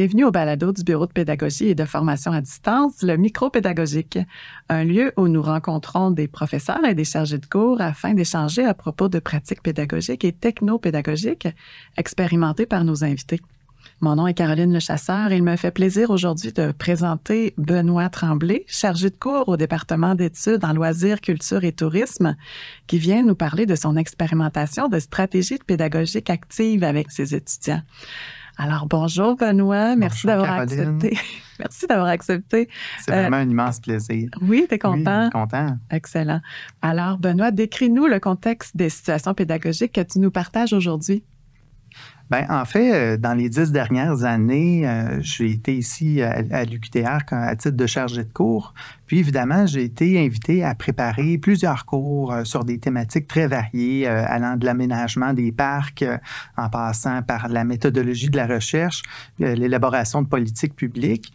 Bienvenue 0.00 0.24
au 0.24 0.30
balado 0.30 0.72
du 0.72 0.82
Bureau 0.82 1.06
de 1.06 1.12
pédagogie 1.12 1.68
et 1.68 1.74
de 1.74 1.84
formation 1.84 2.32
à 2.32 2.40
distance, 2.40 3.02
le 3.02 3.18
micro-pédagogique, 3.18 4.18
un 4.70 4.82
lieu 4.82 5.12
où 5.18 5.28
nous 5.28 5.42
rencontrons 5.42 6.10
des 6.10 6.26
professeurs 6.26 6.86
et 6.86 6.94
des 6.94 7.04
chargés 7.04 7.36
de 7.36 7.44
cours 7.44 7.82
afin 7.82 8.14
d'échanger 8.14 8.64
à 8.64 8.72
propos 8.72 9.10
de 9.10 9.18
pratiques 9.18 9.62
pédagogiques 9.62 10.24
et 10.24 10.32
techno-pédagogiques 10.32 11.48
expérimentées 11.98 12.64
par 12.64 12.82
nos 12.82 13.04
invités. 13.04 13.42
Mon 14.00 14.16
nom 14.16 14.26
est 14.26 14.32
Caroline 14.32 14.72
Le 14.72 14.80
Chasseur 14.80 15.32
et 15.32 15.36
il 15.36 15.42
me 15.42 15.56
fait 15.56 15.70
plaisir 15.70 16.08
aujourd'hui 16.08 16.54
de 16.54 16.72
présenter 16.72 17.52
Benoît 17.58 18.08
Tremblay, 18.08 18.64
chargé 18.68 19.10
de 19.10 19.16
cours 19.16 19.50
au 19.50 19.58
département 19.58 20.14
d'études 20.14 20.64
en 20.64 20.72
loisirs, 20.72 21.20
culture 21.20 21.62
et 21.64 21.72
tourisme, 21.72 22.36
qui 22.86 22.96
vient 22.96 23.22
nous 23.22 23.34
parler 23.34 23.66
de 23.66 23.74
son 23.74 23.98
expérimentation 23.98 24.88
de 24.88 24.98
stratégie 24.98 25.58
pédagogique 25.58 26.30
active 26.30 26.84
avec 26.84 27.10
ses 27.10 27.34
étudiants. 27.34 27.82
Alors, 28.62 28.84
bonjour 28.86 29.36
Benoît, 29.36 29.96
merci 29.96 30.26
d'avoir 30.26 30.52
accepté. 30.52 31.16
merci 31.58 31.86
d'avoir 31.86 32.08
accepté. 32.08 32.68
C'est 32.98 33.10
vraiment 33.10 33.38
un 33.38 33.48
immense 33.48 33.80
plaisir. 33.80 34.28
Oui, 34.42 34.66
tu 34.68 34.74
es 34.74 34.78
content? 34.78 35.24
Oui, 35.24 35.30
content. 35.30 35.78
Excellent. 35.90 36.42
Alors, 36.82 37.16
Benoît, 37.16 37.52
décris-nous 37.52 38.06
le 38.06 38.20
contexte 38.20 38.76
des 38.76 38.90
situations 38.90 39.32
pédagogiques 39.32 39.92
que 39.92 40.02
tu 40.02 40.18
nous 40.18 40.30
partages 40.30 40.74
aujourd'hui. 40.74 41.24
Bien, 42.30 42.46
en 42.48 42.64
fait, 42.64 42.94
euh, 42.94 43.16
dans 43.16 43.34
les 43.34 43.48
dix 43.48 43.72
dernières 43.72 44.22
années, 44.22 44.86
euh, 44.86 45.20
j'ai 45.20 45.50
été 45.50 45.76
ici 45.76 46.22
à, 46.22 46.64
l'UQTR 46.64 47.18
à 47.32 47.56
titre 47.56 47.76
de 47.76 47.86
chargé 47.86 48.22
de 48.22 48.32
cours. 48.32 48.72
Puis, 49.06 49.18
évidemment, 49.18 49.66
j'ai 49.66 49.82
été 49.82 50.24
invité 50.24 50.62
à 50.62 50.76
préparer 50.76 51.38
plusieurs 51.38 51.86
cours 51.86 52.32
euh, 52.32 52.44
sur 52.44 52.64
des 52.64 52.78
thématiques 52.78 53.26
très 53.26 53.48
variées, 53.48 54.06
allant 54.06 54.56
de 54.56 54.64
l'aménagement 54.64 55.32
des 55.32 55.50
parcs, 55.50 56.04
en 56.56 56.68
passant 56.68 57.20
par 57.22 57.48
la 57.48 57.64
méthodologie 57.64 58.30
de 58.30 58.36
la 58.36 58.46
recherche, 58.46 59.02
l'élaboration 59.40 60.22
de 60.22 60.28
politiques 60.28 60.76
publiques. 60.76 61.32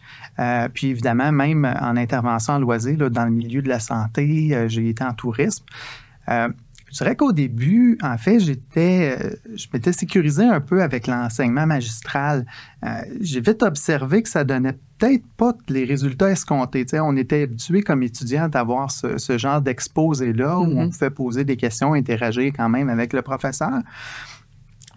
puis, 0.72 0.88
évidemment, 0.88 1.30
même 1.30 1.64
en 1.64 1.96
intervention 1.96 2.54
en 2.54 2.58
loisir, 2.58 3.10
dans 3.10 3.24
le 3.24 3.30
milieu 3.30 3.60
de 3.60 3.68
la 3.68 3.80
santé, 3.80 4.66
j'ai 4.68 4.88
été 4.88 5.04
en 5.04 5.12
tourisme. 5.12 5.64
Je 6.96 7.04
dirais 7.04 7.14
qu'au 7.14 7.32
début, 7.32 7.98
en 8.02 8.16
fait, 8.16 8.40
j'étais, 8.40 9.18
euh, 9.20 9.36
je 9.54 9.66
m'étais 9.70 9.92
sécurisé 9.92 10.44
un 10.44 10.62
peu 10.62 10.82
avec 10.82 11.06
l'enseignement 11.06 11.66
magistral. 11.66 12.46
Euh, 12.86 12.88
j'ai 13.20 13.40
vite 13.40 13.62
observé 13.62 14.22
que 14.22 14.30
ça 14.30 14.44
donnait 14.44 14.78
peut-être 14.96 15.26
pas 15.36 15.52
les 15.68 15.84
résultats 15.84 16.30
escomptés. 16.30 16.86
on 16.94 17.14
était 17.18 17.42
habitué 17.42 17.82
comme 17.82 18.02
étudiant 18.02 18.48
d'avoir 18.48 18.90
ce, 18.90 19.36
genre 19.36 19.60
d'exposé-là 19.60 20.58
où 20.58 20.62
on 20.62 20.86
mm-hmm. 20.86 20.90
pouvait 20.90 21.10
poser 21.10 21.44
des 21.44 21.58
questions, 21.58 21.92
interagir 21.92 22.50
quand 22.56 22.70
même 22.70 22.88
avec 22.88 23.12
le 23.12 23.20
professeur. 23.20 23.82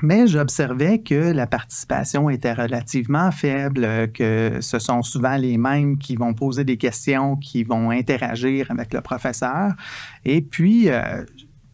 Mais 0.02 0.25
j'observais 0.28 1.00
que 1.00 1.34
la 1.34 1.47
participation 1.47 2.30
était 2.30 2.53
relativement 2.53 3.30
faible, 3.31 4.09
que 4.13 4.59
ce 4.61 4.80
sont 4.80 5.02
souvent 5.02 5.36
les 5.36 5.58
mêmes 5.58 5.97
qui 5.97 6.16
vont 6.16 6.34
poser 6.34 6.63
des 6.63 6.78
questions, 6.78 7.36
qui 7.36 7.66
vont 7.66 7.89
interagir 7.89 8.72
avec 8.72 8.94
le 8.94 9.02
professeur. 9.02 9.73
Et 10.23 10.39
puis, 10.39 10.88
euh, 10.88 11.25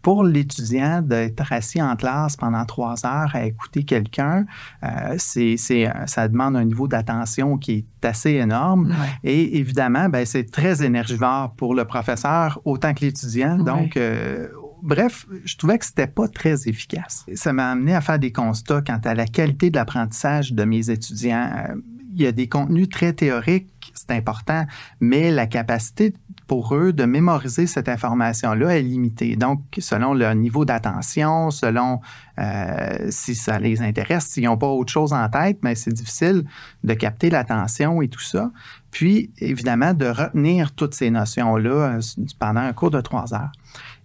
pour 0.05 0.23
l'étudiant 0.23 1.01
d'être 1.01 1.51
assis 1.51 1.81
en 1.81 1.95
classe 1.95 2.37
pendant 2.37 2.63
trois 2.65 3.07
heures 3.07 3.31
à 3.33 3.43
écouter 3.43 3.85
quelqu'un, 3.85 4.45
euh, 4.83 5.15
c'est, 5.17 5.57
euh, 5.71 6.05
ça 6.05 6.27
demande 6.27 6.55
un 6.55 6.63
niveau 6.63 6.87
d'attention 6.87 7.57
qui 7.57 7.71
est 7.71 8.05
assez 8.05 8.33
énorme. 8.33 8.93
Et 9.23 9.57
évidemment, 9.57 10.07
ben, 10.07 10.23
c'est 10.23 10.43
très 10.43 10.85
énergivore 10.85 11.55
pour 11.55 11.73
le 11.73 11.85
professeur 11.85 12.61
autant 12.65 12.93
que 12.93 13.03
l'étudiant. 13.03 13.57
Donc, 13.57 13.97
euh, 13.97 14.47
bref, 14.83 15.25
je 15.43 15.57
trouvais 15.57 15.79
que 15.79 15.85
c'était 15.87 16.05
pas 16.05 16.27
très 16.27 16.67
efficace. 16.67 17.25
Ça 17.33 17.51
m'a 17.51 17.71
amené 17.71 17.95
à 17.95 18.01
faire 18.01 18.19
des 18.19 18.31
constats 18.31 18.83
quant 18.83 19.01
à 19.03 19.15
la 19.15 19.25
qualité 19.25 19.71
de 19.71 19.75
l'apprentissage 19.75 20.53
de 20.53 20.65
mes 20.65 20.91
étudiants. 20.91 21.49
il 22.13 22.21
y 22.21 22.27
a 22.27 22.31
des 22.31 22.47
contenus 22.47 22.89
très 22.89 23.13
théoriques, 23.13 23.91
c'est 23.95 24.11
important, 24.11 24.67
mais 24.99 25.31
la 25.31 25.47
capacité 25.47 26.13
pour 26.47 26.75
eux, 26.75 26.93
de 26.93 27.05
mémoriser 27.05 27.67
cette 27.67 27.89
information-là 27.89 28.77
est 28.77 28.81
limitée. 28.81 29.35
Donc, 29.35 29.61
selon 29.79 30.13
leur 30.13 30.35
niveau 30.35 30.65
d'attention, 30.65 31.49
selon 31.49 32.01
euh, 32.39 33.07
si 33.09 33.35
ça 33.35 33.57
les 33.59 33.81
intéresse, 33.81 34.25
s'ils 34.25 34.43
n'ont 34.43 34.57
pas 34.57 34.67
autre 34.67 34.91
chose 34.91 35.13
en 35.13 35.27
tête, 35.29 35.59
mais 35.63 35.75
c'est 35.75 35.93
difficile 35.93 36.45
de 36.83 36.93
capter 36.93 37.29
l'attention 37.29 38.01
et 38.01 38.07
tout 38.07 38.21
ça. 38.21 38.51
Puis, 38.91 39.31
évidemment, 39.39 39.93
de 39.93 40.05
retenir 40.05 40.71
toutes 40.71 40.93
ces 40.93 41.09
notions-là 41.09 41.97
euh, 41.97 42.01
pendant 42.39 42.61
un 42.61 42.73
cours 42.73 42.91
de 42.91 43.01
trois 43.01 43.33
heures. 43.33 43.51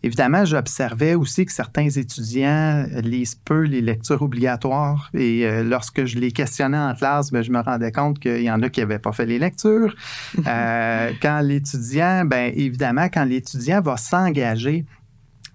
Évidemment, 0.03 0.47
j'observais 0.47 1.15
aussi 1.15 1.45
que 1.45 1.53
certains 1.53 1.89
étudiants 1.89 2.87
lisent 3.03 3.35
peu 3.35 3.63
les 3.63 3.83
lectures 3.83 4.23
obligatoires 4.23 5.11
et 5.13 5.45
euh, 5.45 5.63
lorsque 5.63 6.07
je 6.07 6.19
les 6.19 6.33
questionnais 6.33 6.79
en 6.79 6.95
classe, 6.95 7.31
ben, 7.31 7.43
je 7.43 7.51
me 7.51 7.61
rendais 7.61 7.93
compte 7.93 8.19
qu'il 8.19 8.41
y 8.41 8.51
en 8.51 8.63
a 8.63 8.71
qui 8.71 8.81
n'avaient 8.81 8.99
pas 8.99 9.13
fait 9.13 9.27
les 9.27 9.39
lectures. 9.39 9.95
Euh, 10.47 11.13
quand 11.21 11.41
l'étudiant, 11.41 12.25
bien 12.25 12.51
évidemment, 12.55 13.09
quand 13.13 13.25
l'étudiant 13.25 13.81
va 13.81 13.97
s'engager 13.97 14.85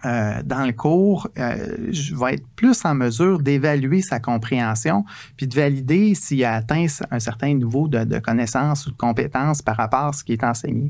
euh, 0.05 0.41
dans 0.43 0.65
le 0.65 0.73
cours, 0.73 1.27
je 1.35 2.15
vais 2.15 2.35
être 2.35 2.47
plus 2.55 2.85
en 2.85 2.93
mesure 2.93 3.39
d'évaluer 3.39 4.01
sa 4.01 4.19
compréhension, 4.19 5.05
puis 5.37 5.47
de 5.47 5.55
valider 5.55 6.13
s'il 6.13 6.43
a 6.45 6.53
atteint 6.53 6.85
un 7.11 7.19
certain 7.19 7.53
niveau 7.53 7.87
de, 7.87 8.03
de 8.03 8.19
connaissance 8.19 8.87
ou 8.87 8.91
de 8.91 8.97
compétence 8.97 9.61
par 9.61 9.77
rapport 9.77 10.05
à 10.05 10.13
ce 10.13 10.23
qui 10.23 10.33
est 10.33 10.43
enseigné. 10.43 10.89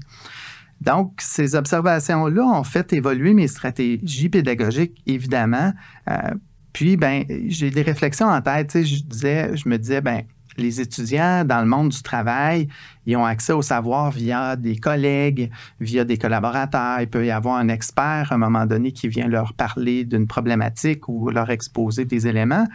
Donc, 0.82 1.14
ces 1.20 1.56
observations-là 1.56 2.44
ont 2.44 2.64
fait 2.64 2.94
évoluer 2.94 3.34
mes 3.34 3.48
stratégies 3.48 4.30
pédagogiques, 4.30 5.02
évidemment. 5.06 5.74
Euh, 6.10 6.34
puis, 6.74 6.98
ben, 6.98 7.24
j'ai 7.48 7.72
des 7.72 7.82
réflexions 7.82 8.28
en 8.28 8.42
tête. 8.42 8.72
Je 8.74 9.04
disais, 9.04 9.56
je 9.56 9.70
me 9.70 9.78
disais, 9.78 10.02
ben, 10.02 10.24
les 10.58 10.82
étudiants 10.82 11.44
dans 11.46 11.62
le 11.62 11.68
monde 11.68 11.90
du 11.90 12.02
travail, 12.02 12.68
ils 13.06 13.16
ont 13.16 13.26
accès 13.26 13.54
au 13.54 13.62
savoir 13.62 14.12
via 14.12 14.56
des 14.56 14.78
collègues, 14.78 15.52
via 15.80 16.04
des 16.06 16.18
collaborateurs. 16.18 17.02
Il 17.02 17.08
peut 17.08 17.26
y 17.26 17.32
avoir 17.32 17.58
un 17.58 17.68
expert 17.68 18.28
à 18.30 18.36
un 18.36 18.38
moment 18.38 18.66
donné 18.66 18.92
qui 18.92 19.08
vient 19.08 19.28
leur 19.28 19.54
parler 19.54 20.06
d'une 20.06 20.28
problématique 20.28 21.08
ou 21.10 21.30
leur 21.30 21.50
exposer 21.50 22.06
des 22.06 22.28
éléments. 22.28 22.68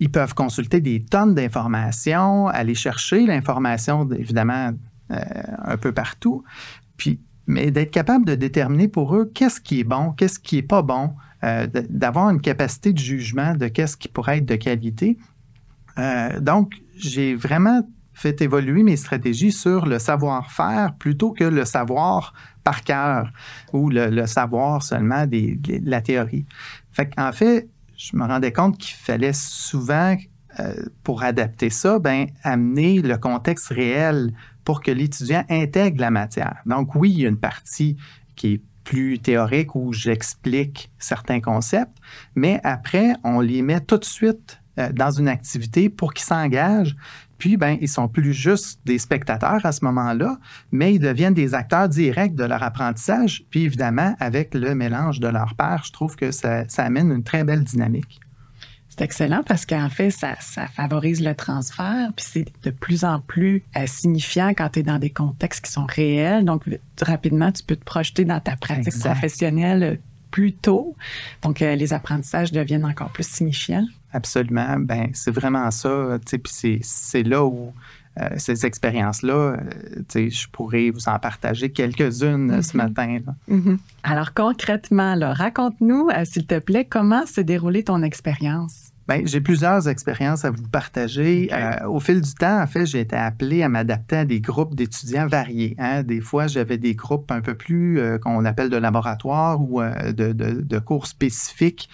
Ils 0.00 0.10
peuvent 0.10 0.34
consulter 0.34 0.80
des 0.80 1.00
tonnes 1.00 1.34
d'informations, 1.34 2.48
aller 2.48 2.74
chercher 2.74 3.24
l'information, 3.24 4.08
évidemment, 4.10 4.72
euh, 5.10 5.16
un 5.64 5.76
peu 5.76 5.92
partout. 5.92 6.44
Puis, 6.96 7.20
mais 7.46 7.70
d'être 7.70 7.90
capable 7.90 8.24
de 8.24 8.34
déterminer 8.34 8.88
pour 8.88 9.14
eux 9.14 9.30
qu'est-ce 9.32 9.60
qui 9.60 9.80
est 9.80 9.84
bon, 9.84 10.12
qu'est-ce 10.12 10.38
qui 10.38 10.58
est 10.58 10.62
pas 10.62 10.82
bon, 10.82 11.12
euh, 11.44 11.66
d'avoir 11.90 12.30
une 12.30 12.40
capacité 12.40 12.92
de 12.92 12.98
jugement 12.98 13.54
de 13.54 13.68
qu'est-ce 13.68 13.96
qui 13.96 14.08
pourrait 14.08 14.38
être 14.38 14.46
de 14.46 14.56
qualité. 14.56 15.18
Euh, 15.98 16.40
donc, 16.40 16.74
j'ai 16.96 17.34
vraiment 17.34 17.82
fait 18.14 18.40
évoluer 18.40 18.82
mes 18.82 18.96
stratégies 18.96 19.52
sur 19.52 19.84
le 19.84 19.98
savoir-faire 19.98 20.94
plutôt 20.98 21.32
que 21.32 21.44
le 21.44 21.66
savoir 21.66 22.32
par 22.64 22.82
cœur 22.82 23.30
ou 23.74 23.90
le, 23.90 24.26
savoir 24.26 24.82
seulement 24.82 25.26
de 25.26 25.58
la 25.84 26.00
théorie. 26.00 26.46
En 27.18 27.32
fait, 27.32 27.68
je 27.96 28.16
me 28.16 28.24
rendais 28.24 28.52
compte 28.52 28.78
qu'il 28.78 28.96
fallait 28.96 29.34
souvent, 29.34 30.16
euh, 30.58 30.72
pour 31.02 31.22
adapter 31.22 31.68
ça, 31.68 31.98
ben, 31.98 32.26
amener 32.42 33.02
le 33.02 33.18
contexte 33.18 33.68
réel 33.68 34.32
pour 34.66 34.82
que 34.82 34.90
l'étudiant 34.90 35.44
intègre 35.48 36.00
la 36.00 36.10
matière. 36.10 36.60
Donc 36.66 36.94
oui, 36.96 37.12
il 37.12 37.20
y 37.20 37.24
a 37.24 37.28
une 37.30 37.38
partie 37.38 37.96
qui 38.34 38.54
est 38.54 38.60
plus 38.84 39.18
théorique 39.18 39.74
où 39.74 39.92
j'explique 39.92 40.90
certains 40.98 41.40
concepts, 41.40 41.96
mais 42.34 42.60
après, 42.62 43.14
on 43.24 43.40
les 43.40 43.62
met 43.62 43.80
tout 43.80 43.96
de 43.96 44.04
suite 44.04 44.60
euh, 44.78 44.92
dans 44.92 45.10
une 45.10 45.28
activité 45.28 45.88
pour 45.88 46.12
qu'ils 46.12 46.26
s'engagent. 46.26 46.96
Puis, 47.38 47.56
ben, 47.56 47.78
ils 47.80 47.88
sont 47.88 48.08
plus 48.08 48.32
juste 48.32 48.80
des 48.84 48.98
spectateurs 48.98 49.64
à 49.64 49.72
ce 49.72 49.84
moment-là, 49.84 50.38
mais 50.72 50.94
ils 50.94 50.98
deviennent 50.98 51.34
des 51.34 51.54
acteurs 51.54 51.88
directs 51.88 52.34
de 52.34 52.44
leur 52.44 52.62
apprentissage. 52.62 53.44
Puis, 53.50 53.64
évidemment, 53.64 54.16
avec 54.20 54.54
le 54.54 54.74
mélange 54.74 55.20
de 55.20 55.28
leur 55.28 55.54
père, 55.54 55.82
je 55.84 55.92
trouve 55.92 56.16
que 56.16 56.30
ça 56.30 56.64
amène 56.78 57.12
une 57.12 57.24
très 57.24 57.44
belle 57.44 57.62
dynamique. 57.62 58.20
C'est 58.96 59.04
excellent 59.04 59.42
parce 59.46 59.66
qu'en 59.66 59.90
fait, 59.90 60.10
ça, 60.10 60.36
favorise 60.74 61.22
le 61.22 61.34
transfert, 61.34 62.10
puis 62.16 62.24
c'est 62.26 62.46
de 62.62 62.70
plus 62.70 63.04
en 63.04 63.20
plus 63.20 63.62
euh, 63.76 63.86
signifiant 63.86 64.50
quand 64.50 64.70
tu 64.70 64.80
es 64.80 64.82
dans 64.82 64.98
des 64.98 65.10
contextes 65.10 65.66
qui 65.66 65.70
sont 65.70 65.84
réels. 65.84 66.46
Donc, 66.46 66.62
rapidement, 67.02 67.52
tu 67.52 67.62
peux 67.62 67.76
te 67.76 67.84
projeter 67.84 68.24
dans 68.24 68.40
ta 68.40 68.56
pratique 68.56 68.98
professionnelle 68.98 69.82
euh, 69.82 69.96
plus 70.30 70.54
tôt. 70.54 70.96
Donc, 71.42 71.60
euh, 71.60 71.74
les 71.74 71.92
apprentissages 71.92 72.52
deviennent 72.52 72.86
encore 72.86 73.10
plus 73.10 73.26
signifiants. 73.26 73.86
Absolument. 74.14 74.78
Ben, 74.78 75.10
c'est 75.12 75.30
vraiment 75.30 75.70
ça. 75.70 76.18
Puis 76.24 76.80
c'est 76.82 77.22
là 77.22 77.44
où 77.44 77.74
ces 78.36 78.64
expériences-là, 78.64 79.58
je 80.14 80.46
pourrais 80.48 80.90
vous 80.90 81.08
en 81.08 81.18
partager 81.18 81.70
quelques-unes 81.70 82.62
ce 82.62 82.72
mm-hmm. 82.72 82.76
matin. 82.76 83.18
Mm-hmm. 83.50 83.78
Alors 84.02 84.34
concrètement, 84.34 85.14
raconte-nous, 85.20 86.08
s'il 86.24 86.46
te 86.46 86.58
plaît, 86.58 86.84
comment 86.84 87.26
s'est 87.26 87.44
déroulée 87.44 87.84
ton 87.84 88.02
expérience? 88.02 88.92
Bien, 89.08 89.20
j'ai 89.24 89.40
plusieurs 89.40 89.88
expériences 89.88 90.44
à 90.44 90.50
vous 90.50 90.66
partager. 90.66 91.48
Euh, 91.52 91.86
au 91.86 92.00
fil 92.00 92.20
du 92.20 92.34
temps, 92.34 92.60
en 92.60 92.66
fait, 92.66 92.86
j'ai 92.86 92.98
été 93.00 93.14
appelé 93.14 93.62
à 93.62 93.68
m'adapter 93.68 94.16
à 94.16 94.24
des 94.24 94.40
groupes 94.40 94.74
d'étudiants 94.74 95.28
variés. 95.28 95.76
Hein. 95.78 96.02
Des 96.02 96.20
fois, 96.20 96.48
j'avais 96.48 96.76
des 96.76 96.96
groupes 96.96 97.30
un 97.30 97.40
peu 97.40 97.54
plus 97.54 98.00
euh, 98.00 98.18
qu'on 98.18 98.44
appelle 98.44 98.68
de 98.68 98.76
laboratoire 98.76 99.60
ou 99.60 99.80
euh, 99.80 100.12
de, 100.12 100.32
de, 100.32 100.60
de, 100.60 100.78
cours 100.80 101.06
spécifiques 101.06 101.88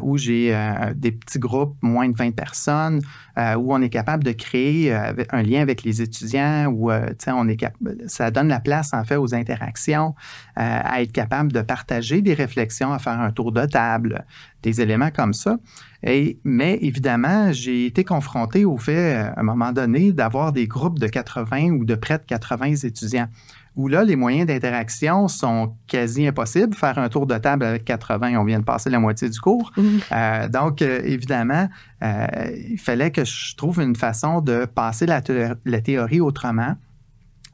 où 0.00 0.16
j'ai 0.16 0.54
des 0.94 1.12
petits 1.12 1.38
groupes, 1.38 1.76
moins 1.82 2.08
de 2.08 2.16
20 2.16 2.34
personnes, 2.34 3.00
où 3.36 3.74
on 3.74 3.82
est 3.82 3.90
capable 3.90 4.24
de 4.24 4.32
créer 4.32 4.92
un 4.92 5.42
lien 5.42 5.60
avec 5.60 5.82
les 5.82 6.00
étudiants, 6.00 6.66
où 6.66 6.90
on 6.90 7.48
est 7.48 7.66
ça 8.06 8.30
donne 8.30 8.48
la 8.48 8.60
place, 8.60 8.94
en 8.94 9.04
fait, 9.04 9.16
aux 9.16 9.34
interactions, 9.34 10.14
à 10.54 11.02
être 11.02 11.12
capable 11.12 11.52
de 11.52 11.60
partager 11.60 12.22
des 12.22 12.34
réflexions, 12.34 12.92
à 12.92 12.98
faire 12.98 13.20
un 13.20 13.32
tour 13.32 13.52
de 13.52 13.66
table, 13.66 14.24
des 14.62 14.80
éléments 14.80 15.10
comme 15.10 15.34
ça. 15.34 15.58
Et, 16.06 16.38
mais 16.44 16.78
évidemment, 16.82 17.52
j'ai 17.52 17.86
été 17.86 18.04
confronté 18.04 18.64
au 18.64 18.76
fait, 18.76 19.14
à 19.14 19.40
un 19.40 19.42
moment 19.42 19.72
donné, 19.72 20.12
d'avoir 20.12 20.52
des 20.52 20.68
groupes 20.68 21.00
de 21.00 21.08
80 21.08 21.70
ou 21.70 21.84
de 21.84 21.96
près 21.96 22.18
de 22.18 22.24
80 22.24 22.76
étudiants, 22.84 23.28
où 23.74 23.88
là, 23.88 24.04
les 24.04 24.14
moyens 24.14 24.46
d'interaction 24.46 25.26
sont 25.26 25.74
quasi 25.86 26.26
impossibles. 26.26 26.74
Faire 26.74 26.96
un 26.98 27.08
tour 27.08 27.26
de 27.26 27.36
table 27.36 27.64
avec 27.64 27.84
80, 27.84 28.38
on 28.38 28.44
vient 28.44 28.60
de 28.60 28.64
passer 28.64 28.88
la 28.88 29.00
moitié 29.00 29.28
du 29.28 29.38
cours. 29.40 29.72
Euh, 30.12 30.48
donc, 30.48 30.80
euh, 30.80 31.00
évidemment, 31.04 31.68
euh, 32.02 32.26
il 32.70 32.78
fallait 32.78 33.10
que 33.10 33.24
je 33.24 33.56
trouve 33.56 33.80
une 33.80 33.96
façon 33.96 34.40
de 34.40 34.64
passer 34.64 35.04
la, 35.06 35.20
la 35.64 35.80
théorie 35.80 36.20
autrement 36.20 36.76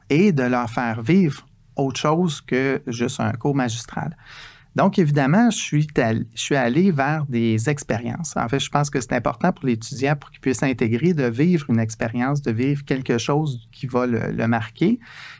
et 0.09 0.31
de 0.31 0.43
leur 0.43 0.69
faire 0.69 1.01
vivre 1.01 1.45
autre 1.75 1.99
chose 1.99 2.39
que 2.41 2.81
juste 2.87 3.19
un 3.19 3.31
cours 3.33 3.55
magistral. 3.55 4.15
Donc, 4.75 4.97
évidemment, 4.97 5.51
je 5.51 5.57
suis, 5.57 5.87
allé, 5.97 6.25
je 6.33 6.41
suis 6.41 6.55
allé 6.55 6.91
vers 6.91 7.25
des 7.27 7.69
expériences. 7.69 8.35
En 8.35 8.47
fait, 8.49 8.59
je 8.59 8.69
pense 8.69 8.89
que 8.89 8.99
c'est 8.99 9.13
important 9.13 9.51
pour 9.51 9.65
l'étudiant 9.67 10.15
pour 10.15 10.31
qu'il 10.31 10.39
puisse 10.39 10.59
s'intégrer, 10.59 11.13
de 11.13 11.25
vivre 11.25 11.69
une 11.69 11.79
expérience, 11.79 12.41
de 12.41 12.51
vivre 12.51 12.83
quelque 12.83 13.17
chose 13.17 13.67
qui 13.71 13.85
va 13.87 14.07
le 14.07 14.47
marquer 14.47 14.99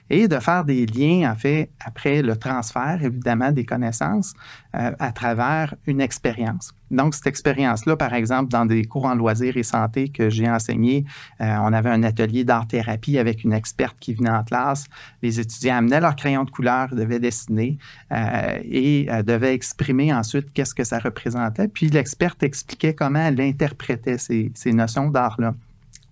et 0.09 0.27
de 0.27 0.37
faire 0.39 0.65
des 0.65 0.85
liens, 0.85 1.31
en 1.31 1.35
fait, 1.35 1.71
après 1.83 2.21
le 2.21 2.35
transfert, 2.35 2.99
évidemment, 3.01 3.51
des 3.51 3.65
connaissances 3.65 4.33
euh, 4.75 4.91
à 4.99 5.11
travers 5.11 5.75
une 5.87 6.01
expérience. 6.01 6.73
Donc, 6.91 7.15
cette 7.15 7.27
expérience-là, 7.27 7.95
par 7.95 8.13
exemple, 8.13 8.51
dans 8.51 8.65
des 8.65 8.83
cours 8.83 9.05
en 9.05 9.15
loisirs 9.15 9.57
et 9.57 9.63
santé 9.63 10.09
que 10.09 10.29
j'ai 10.29 10.49
enseigné, 10.49 11.05
euh, 11.41 11.55
on 11.61 11.73
avait 11.73 11.89
un 11.89 12.03
atelier 12.03 12.43
d'art-thérapie 12.43 13.17
avec 13.17 13.43
une 13.43 13.53
experte 13.53 13.97
qui 13.99 14.13
venait 14.13 14.29
en 14.29 14.43
classe. 14.43 14.85
Les 15.21 15.39
étudiants 15.39 15.77
amenaient 15.77 16.01
leur 16.01 16.15
crayon 16.15 16.43
de 16.43 16.51
couleur, 16.51 16.93
devaient 16.93 17.19
dessiner 17.19 17.77
euh, 18.11 18.59
et 18.63 19.07
devaient 19.25 19.55
exprimer 19.55 20.13
ensuite 20.13 20.53
qu'est-ce 20.53 20.75
que 20.75 20.83
ça 20.83 20.99
représentait. 20.99 21.67
Puis 21.67 21.87
l'experte 21.87 22.43
expliquait 22.43 22.93
comment 22.93 23.19
elle 23.19 23.41
interprétait 23.41 24.17
ces, 24.17 24.51
ces 24.53 24.73
notions 24.73 25.09
d'art-là. 25.09 25.55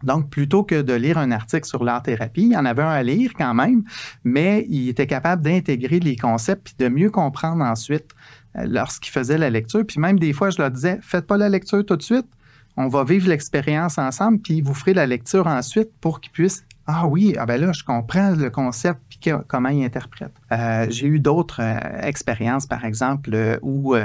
Donc, 0.04 0.30
plutôt 0.30 0.64
que 0.64 0.82
de 0.82 0.94
lire 0.94 1.18
un 1.18 1.32
article 1.32 1.66
sur 1.66 1.84
l'art-thérapie, 1.84 2.44
il 2.44 2.54
y 2.54 2.58
en 2.58 2.66
avait 2.66 2.84
un 2.84 2.90
à 2.90 3.04
lire 3.04 3.32
quand 3.38 3.54
même, 3.54 3.84
mais 4.24 4.66
il 4.70 4.90
était 4.90 5.08
capable 5.08 5.42
d'intégrer 5.42 6.00
les 6.00 6.16
concepts 6.16 6.76
et 6.80 6.84
de 6.84 6.90
mieux 6.90 7.10
comprendre 7.10 7.64
ensuite 7.64 8.08
euh, 8.58 8.66
lorsqu'il 8.68 9.12
faisait 9.12 9.38
la 9.38 9.50
lecture. 9.50 9.86
Puis 9.86 10.00
même 10.00 10.20
des 10.20 10.34
fois, 10.34 10.50
je 10.50 10.58
leur 10.58 10.72
disais, 10.72 11.00
faites 11.02 11.28
pas 11.28 11.38
la 11.38 11.50
lecture 11.50 11.86
tout 11.86 11.98
de 11.98 12.02
suite, 12.02 12.28
on 12.78 12.88
va 12.88 13.04
vivre 13.04 13.28
l'expérience 13.28 13.98
ensemble, 13.98 14.40
puis 14.40 14.62
vous 14.62 14.74
ferez 14.74 14.94
la 14.94 15.06
lecture 15.06 15.48
ensuite 15.48 15.90
pour 16.00 16.22
qu'ils 16.22 16.32
puissent 16.32 16.64
ah 16.88 17.08
oui, 17.08 17.36
ah 17.38 17.46
ben 17.46 17.62
là, 17.62 17.72
je 17.72 17.84
comprends 17.84 18.32
le 18.32 18.50
concept 18.50 19.00
puis 19.08 19.32
comment 19.48 19.70
il 19.70 19.86
interprète. 19.86 20.34
Euh, 20.52 20.88
j'ai 20.90 21.08
eu 21.08 21.20
d'autres 21.20 21.62
euh, 21.62 22.02
expériences, 22.02 22.66
par 22.66 22.84
exemple, 22.86 23.60
où 23.62 23.96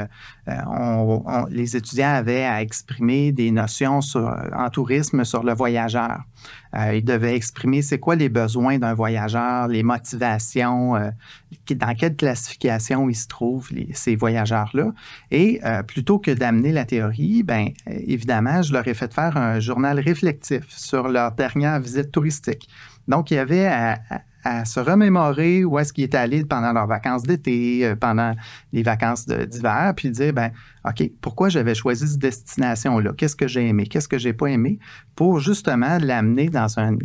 les 1.50 1.76
étudiants 1.76 2.14
avaient 2.14 2.44
à 2.44 2.62
exprimer 2.62 3.32
des 3.32 3.50
notions 3.50 4.00
en 4.54 4.70
tourisme 4.70 5.24
sur 5.24 5.42
le 5.42 5.54
voyageur. 5.54 6.20
ils 6.92 7.04
devaient 7.04 7.34
exprimer 7.34 7.82
c'est 7.82 7.98
quoi 7.98 8.16
les 8.16 8.28
besoins 8.28 8.78
d'un 8.78 8.94
voyageur, 8.94 9.68
les 9.68 9.82
motivations, 9.82 10.94
dans 11.70 11.94
quelle 11.94 12.16
classification 12.16 13.08
ils 13.08 13.16
se 13.16 13.26
trouvent, 13.26 13.70
ces 13.92 14.14
voyageurs-là. 14.14 14.92
Et 15.30 15.60
plutôt 15.88 16.18
que 16.18 16.30
d'amener 16.30 16.72
la 16.72 16.84
théorie, 16.84 17.42
ben 17.42 17.70
évidemment, 17.86 18.62
je 18.62 18.72
leur 18.72 18.86
ai 18.86 18.94
fait 18.94 19.12
faire 19.12 19.36
un 19.36 19.58
journal 19.58 19.98
réflectif 19.98 20.64
sur 20.68 21.08
leur 21.08 21.32
dernière 21.32 21.80
visite 21.80 22.12
touristique. 22.12 22.68
Donc, 23.08 23.30
il 23.30 23.34
y 23.34 23.38
avait 23.38 23.66
à, 23.66 23.98
se 24.64 24.80
remémorer 24.80 25.64
où 25.64 25.78
est-ce 25.78 25.92
qu'ils 25.92 26.04
étaient 26.04 26.16
allés 26.16 26.44
pendant 26.44 26.72
leurs 26.72 26.86
vacances 26.86 27.22
d'été, 27.22 27.84
euh, 27.84 27.96
pendant 27.96 28.34
les 28.72 28.82
vacances 28.82 29.26
d'hiver, 29.26 29.92
puis 29.96 30.10
dire, 30.10 30.32
ben, 30.32 30.50
OK, 30.86 31.10
pourquoi 31.20 31.48
j'avais 31.48 31.74
choisi 31.74 32.06
cette 32.06 32.20
destination-là? 32.20 33.12
Qu'est-ce 33.16 33.36
que 33.36 33.48
j'ai 33.48 33.66
aimé? 33.66 33.86
Qu'est-ce 33.86 34.08
que 34.08 34.18
j'ai 34.18 34.32
pas 34.32 34.46
aimé? 34.46 34.78
Pour 35.16 35.40
justement 35.40 35.98
l'amener 35.98 36.48
dans 36.48 36.78
un, 36.78 36.96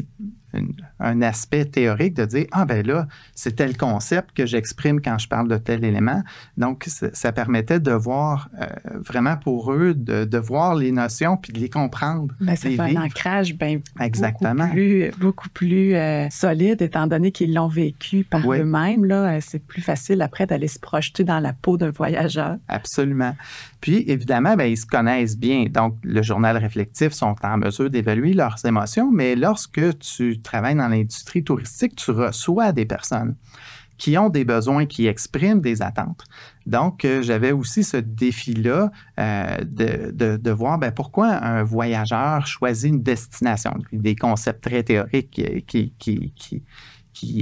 un 1.00 1.22
aspect 1.22 1.66
théorique 1.66 2.14
de 2.14 2.26
dire 2.26 2.46
ah 2.52 2.66
ben 2.66 2.86
là 2.86 3.08
c'est 3.34 3.56
tel 3.56 3.78
concept 3.78 4.32
que 4.36 4.46
j'exprime 4.46 5.02
quand 5.02 5.18
je 5.18 5.28
parle 5.28 5.48
de 5.48 5.58
tel 5.58 5.84
élément 5.84 6.24
donc 6.58 6.86
ça, 6.88 7.32
permettait 7.32 7.80
de 7.80 7.92
voir 7.92 8.50
euh, 8.60 8.68
vraiment 9.00 9.38
pour 9.38 9.72
eux 9.74 9.94
de, 9.94 10.38
voir 10.38 10.76
les 10.76 10.92
notions 10.92 11.38
puis 11.38 11.54
de 11.54 11.60
les 11.60 11.70
comprendre 11.70 12.34
ben, 12.40 12.56
ça 12.56 12.70
fait 12.70 12.80
un 12.80 12.96
ancrage 12.96 13.56
ben, 13.56 13.82
Exactement. 14.00 14.66
beaucoup 14.66 14.74
plus, 14.74 15.12
beaucoup 15.20 15.50
plus 15.50 15.96
euh, 15.96 16.30
solide 16.30 16.82
étant 16.82 17.08
donné 17.08 17.32
qu'ils 17.32 17.54
l'ont 17.54 17.68
vécu 17.68 18.24
par 18.24 18.52
eux-mêmes 18.52 19.10
euh, 19.12 19.40
c'est 19.42 19.60
plus 19.66 19.82
facile 19.82 20.22
après 20.22 20.46
d'aller 20.46 20.68
se 20.68 20.80
projeter 20.80 21.24
dans 21.24 21.40
la 21.40 21.54
peau 21.54 21.78
d'un 21.78 21.92
voyageur 21.92 22.58
absolument 22.68 23.36
puis, 23.82 24.04
évidemment, 24.08 24.56
ben, 24.56 24.66
ils 24.66 24.78
se 24.78 24.86
connaissent 24.86 25.38
bien. 25.38 25.66
Donc, 25.66 25.98
le 26.04 26.22
journal 26.22 26.56
réflectif 26.56 27.14
sont 27.14 27.36
en 27.42 27.58
mesure 27.58 27.90
d'évaluer 27.90 28.34
leurs 28.34 28.64
émotions, 28.64 29.12
mais 29.12 29.36
lorsque 29.36 29.98
tu 29.98 30.40
travailles 30.40 30.76
dans 30.76 30.88
l'industrie 30.88 31.44
touristique, 31.44 31.96
tu 31.96 32.12
reçois 32.12 32.72
des 32.72 32.86
personnes 32.86 33.36
qui 33.98 34.18
ont 34.18 34.30
des 34.30 34.46
besoins, 34.46 34.86
qui 34.86 35.08
expriment 35.08 35.62
des 35.62 35.82
attentes. 35.82 36.24
Donc, 36.66 37.06
euh, 37.06 37.22
j'avais 37.22 37.52
aussi 37.52 37.84
ce 37.84 37.98
défi-là 37.98 38.92
euh, 39.20 39.58
de, 39.64 40.38
de, 40.38 40.52
voir 40.52 40.78
ben, 40.78 40.92
pourquoi 40.92 41.28
un 41.28 41.64
voyageur 41.64 42.46
choisit 42.48 42.90
une 42.90 43.04
destination. 43.04 43.74
Des 43.92 44.16
concepts 44.16 44.64
très 44.64 44.84
théoriques 44.84 45.42
qui 45.68 45.94
qui 45.98 46.64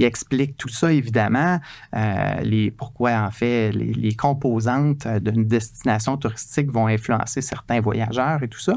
explique 0.04 0.56
tout 0.56 0.68
ça, 0.68 0.92
évidemment, 0.92 1.58
euh, 1.94 2.40
les, 2.42 2.70
pourquoi, 2.70 3.12
en 3.22 3.30
fait, 3.30 3.72
les, 3.72 4.14
composantes 4.14 5.06
d'une 5.06 5.46
destination 5.46 6.16
touristique 6.16 6.70
vont 6.70 6.86
influencer 6.86 7.40
certains 7.40 7.80
voyageurs 7.80 8.42
et 8.42 8.48
tout 8.48 8.60
ça. 8.60 8.74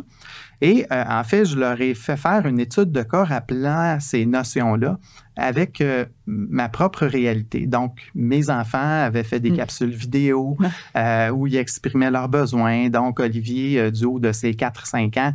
Et 0.61 0.85
euh, 0.91 1.03
en 1.07 1.23
fait, 1.23 1.45
je 1.45 1.57
leur 1.57 1.79
ai 1.81 1.93
fait 1.93 2.15
faire 2.15 2.45
une 2.45 2.59
étude 2.59 2.91
de 2.91 3.03
cas 3.03 3.25
rappelant 3.25 3.97
ces 3.99 4.25
notions-là 4.25 4.97
avec 5.35 5.81
euh, 5.81 6.05
ma 6.25 6.69
propre 6.69 7.05
réalité. 7.05 7.65
Donc, 7.65 8.11
mes 8.15 8.49
enfants 8.49 9.03
avaient 9.03 9.23
fait 9.23 9.39
des 9.39 9.51
mm. 9.51 9.57
capsules 9.57 9.89
vidéo 9.89 10.57
euh, 10.95 11.29
où 11.29 11.47
ils 11.47 11.57
exprimaient 11.57 12.11
leurs 12.11 12.29
besoins. 12.29 12.89
Donc, 12.89 13.19
Olivier, 13.19 13.91
du 13.91 14.05
haut 14.05 14.19
de 14.19 14.31
ses 14.31 14.51
4-5 14.51 15.19
ans, 15.19 15.33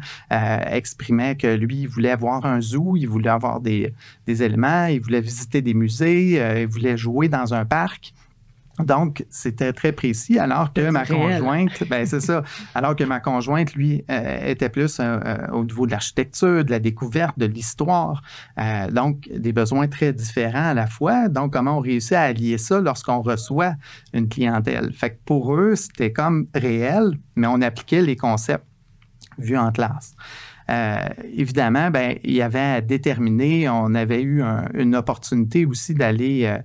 exprimait 0.71 1.37
que 1.37 1.49
lui, 1.49 1.83
il 1.83 1.89
voulait 1.89 2.11
avoir 2.11 2.47
un 2.47 2.61
zoo, 2.61 2.97
il 2.97 3.07
voulait 3.07 3.31
avoir 3.31 3.61
des, 3.61 3.93
des 4.27 4.43
éléments, 4.43 4.87
il 4.87 5.01
voulait 5.01 5.21
visiter 5.21 5.63
des 5.63 5.75
musées, 5.75 6.61
il 6.61 6.67
voulait 6.67 6.97
jouer 6.97 7.29
dans 7.29 7.55
un 7.55 7.65
parc. 7.65 8.13
Donc, 8.79 9.25
c'était 9.29 9.73
très 9.73 9.93
précis, 9.93 10.39
alors 10.39 10.73
que 10.73 10.91
ma 10.91 11.05
conjointe, 11.05 11.83
ben 11.89 12.07
c'est 12.07 12.21
ça, 12.21 12.43
alors 12.75 12.95
que 12.95 13.05
ma 13.05 13.19
conjointe, 13.19 13.75
lui, 13.75 14.05
euh, 14.11 14.47
était 14.47 14.69
plus 14.69 15.01
euh, 15.01 15.19
euh, 15.25 15.49
au 15.53 15.65
niveau 15.65 15.87
de 15.87 15.91
l'architecture, 15.91 16.65
de 16.65 16.71
la 16.71 16.79
découverte, 16.79 17.39
de 17.39 17.47
l'histoire. 17.47 18.23
donc, 18.91 19.29
des 19.35 19.53
besoins 19.53 19.89
très 19.89 20.13
différents 20.13 20.71
à 20.71 20.75
la 20.75 20.87
fois. 20.87 21.29
Donc, 21.29 21.53
comment 21.53 21.79
on 21.79 21.81
réussit 21.81 22.13
à 22.13 22.23
allier 22.23 22.59
ça 22.59 22.81
lorsqu'on 22.81 23.21
reçoit 23.21 23.75
une 24.13 24.29
clientèle? 24.29 24.93
Fait 24.93 25.11
que 25.11 25.19
pour 25.25 25.55
eux, 25.55 25.75
c'était 25.75 26.13
comme 26.13 26.47
réel, 26.55 27.19
mais 27.37 27.47
on 27.47 27.61
appliquait 27.61 28.03
les 28.03 28.17
concepts 28.17 28.65
vus 29.39 29.57
en 29.57 29.71
classe. 29.71 30.15
évidemment, 31.37 31.91
ben, 31.91 32.19
il 32.25 32.35
y 32.35 32.43
avait 32.43 32.59
à 32.59 32.81
déterminer, 32.81 33.69
on 33.69 33.95
avait 33.95 34.23
eu 34.23 34.43
une 34.75 34.95
opportunité 34.95 35.65
aussi 35.65 35.95
d'aller 35.95 36.59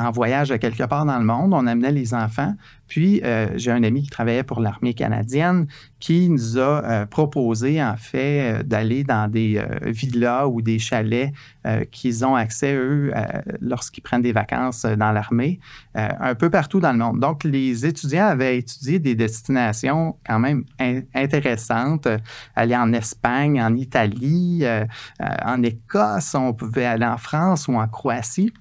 en 0.00 0.10
voyage 0.10 0.48
quelque 0.58 0.84
part 0.84 1.04
dans 1.04 1.18
le 1.18 1.24
monde. 1.24 1.52
On 1.52 1.66
amenait 1.66 1.92
les 1.92 2.14
enfants. 2.14 2.54
Puis, 2.88 3.20
euh, 3.22 3.46
j'ai 3.56 3.70
un 3.70 3.84
ami 3.84 4.02
qui 4.02 4.10
travaillait 4.10 4.42
pour 4.42 4.60
l'armée 4.60 4.94
canadienne 4.94 5.66
qui 6.00 6.28
nous 6.28 6.58
a 6.58 6.84
euh, 6.84 7.06
proposé, 7.06 7.82
en 7.82 7.96
fait, 7.96 8.40
euh, 8.40 8.62
d'aller 8.62 9.04
dans 9.04 9.30
des 9.30 9.62
villas 9.84 10.48
ou 10.48 10.62
des 10.62 10.78
chalets 10.78 11.32
qu'ils 11.90 12.24
ont 12.24 12.34
accès, 12.34 12.74
eux, 12.74 13.12
lorsqu'ils 13.60 14.00
prennent 14.00 14.22
des 14.22 14.32
vacances 14.32 14.86
dans 14.86 15.12
l'armée, 15.12 15.60
un 15.94 16.34
peu 16.34 16.48
partout 16.48 16.80
dans 16.80 16.92
le 16.92 16.98
monde. 16.98 17.20
Donc, 17.20 17.44
les 17.44 17.84
étudiants 17.84 18.28
avaient 18.28 18.56
étudié 18.56 18.98
des 18.98 19.14
destinations 19.14 20.16
quand 20.26 20.38
même 20.38 20.64
intéressantes, 21.14 22.08
aller 22.56 22.76
en 22.76 22.94
Espagne, 22.94 23.60
en 23.60 23.74
Italie, 23.74 24.64
en 25.20 25.62
Écosse, 25.62 26.34
on 26.34 26.54
pouvait 26.54 26.86
aller 26.86 27.06
en 27.06 27.18
France 27.18 27.68
ou 27.68 27.74
en 27.74 27.86
Croatie. 27.86 28.54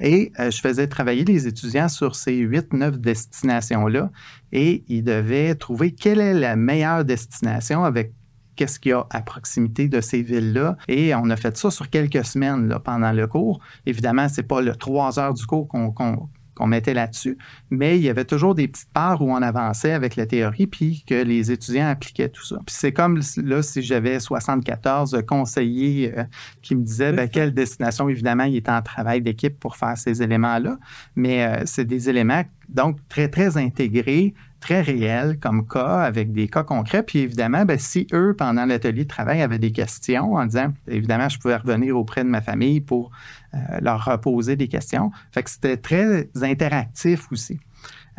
Et 0.00 0.32
euh, 0.40 0.50
je 0.50 0.60
faisais 0.60 0.86
travailler 0.86 1.24
les 1.24 1.46
étudiants 1.46 1.88
sur 1.88 2.14
ces 2.14 2.36
huit, 2.36 2.72
neuf 2.72 2.98
destinations-là 2.98 4.10
et 4.52 4.84
ils 4.88 5.04
devaient 5.04 5.54
trouver 5.54 5.92
quelle 5.92 6.20
est 6.20 6.34
la 6.34 6.56
meilleure 6.56 7.04
destination 7.04 7.84
avec 7.84 8.12
qu'est-ce 8.56 8.78
qu'il 8.78 8.90
y 8.90 8.92
a 8.92 9.06
à 9.10 9.22
proximité 9.22 9.88
de 9.88 10.00
ces 10.00 10.22
villes-là. 10.22 10.76
Et 10.88 11.14
on 11.14 11.30
a 11.30 11.36
fait 11.36 11.56
ça 11.56 11.70
sur 11.70 11.88
quelques 11.88 12.24
semaines 12.24 12.74
pendant 12.84 13.12
le 13.12 13.26
cours. 13.26 13.60
Évidemment, 13.86 14.28
c'est 14.28 14.42
pas 14.42 14.60
le 14.60 14.74
trois 14.76 15.18
heures 15.18 15.34
du 15.34 15.46
cours 15.46 15.68
qu'on 15.68 16.28
qu'on 16.54 16.66
mettait 16.66 16.94
là-dessus, 16.94 17.38
mais 17.70 17.98
il 17.98 18.02
y 18.02 18.08
avait 18.08 18.24
toujours 18.24 18.54
des 18.54 18.68
petites 18.68 18.90
parts 18.92 19.22
où 19.22 19.32
on 19.32 19.42
avançait 19.42 19.92
avec 19.92 20.16
la 20.16 20.26
théorie, 20.26 20.66
puis 20.66 21.04
que 21.06 21.14
les 21.14 21.50
étudiants 21.50 21.88
appliquaient 21.88 22.28
tout 22.28 22.44
ça. 22.44 22.56
Puis 22.66 22.74
c'est 22.78 22.92
comme 22.92 23.20
là, 23.38 23.62
si 23.62 23.82
j'avais 23.82 24.20
74 24.20 25.22
conseillers 25.26 26.12
euh, 26.16 26.24
qui 26.60 26.74
me 26.74 26.82
disaient 26.82 27.12
ben, 27.12 27.28
quelle 27.28 27.54
destination, 27.54 28.08
évidemment, 28.08 28.44
il 28.44 28.56
était 28.56 28.70
en 28.70 28.82
travail 28.82 29.22
d'équipe 29.22 29.58
pour 29.58 29.76
faire 29.76 29.96
ces 29.96 30.22
éléments-là, 30.22 30.78
mais 31.16 31.44
euh, 31.44 31.62
c'est 31.64 31.84
des 31.84 32.08
éléments 32.08 32.44
donc 32.68 32.96
très, 33.08 33.28
très 33.28 33.56
intégrés, 33.56 34.34
très 34.62 34.80
réels 34.80 35.38
comme 35.38 35.66
cas, 35.66 36.00
avec 36.00 36.32
des 36.32 36.48
cas 36.48 36.62
concrets. 36.62 37.02
Puis 37.02 37.18
évidemment, 37.18 37.66
ben, 37.66 37.78
si 37.78 38.06
eux, 38.14 38.34
pendant 38.36 38.64
l'atelier 38.64 39.04
de 39.04 39.08
travail, 39.08 39.42
avaient 39.42 39.58
des 39.58 39.72
questions 39.72 40.34
en 40.34 40.46
disant, 40.46 40.72
évidemment, 40.88 41.28
je 41.28 41.38
pouvais 41.38 41.56
revenir 41.56 41.98
auprès 41.98 42.24
de 42.24 42.28
ma 42.28 42.40
famille 42.40 42.80
pour 42.80 43.10
euh, 43.54 43.58
leur 43.82 44.18
poser 44.22 44.56
des 44.56 44.68
questions. 44.68 45.10
Fait 45.32 45.42
que 45.42 45.50
c'était 45.50 45.76
très 45.76 46.30
interactif 46.40 47.30
aussi. 47.32 47.60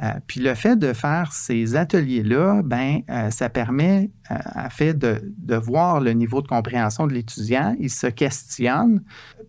Euh, 0.02 0.12
puis 0.28 0.42
le 0.42 0.54
fait 0.56 0.76
de 0.76 0.92
faire 0.92 1.32
ces 1.32 1.76
ateliers-là, 1.76 2.62
ben, 2.64 3.02
euh, 3.10 3.30
ça 3.30 3.50
permet 3.50 4.10
à 4.28 4.70
fait 4.70 4.94
de, 4.94 5.22
de, 5.38 5.56
voir 5.56 6.02
le 6.02 6.14
niveau 6.14 6.42
de 6.42 6.48
compréhension 6.48 7.08
de 7.08 7.14
l'étudiant. 7.14 7.76
Il 7.80 7.92
se 7.92 8.08
questionne. 8.08 9.04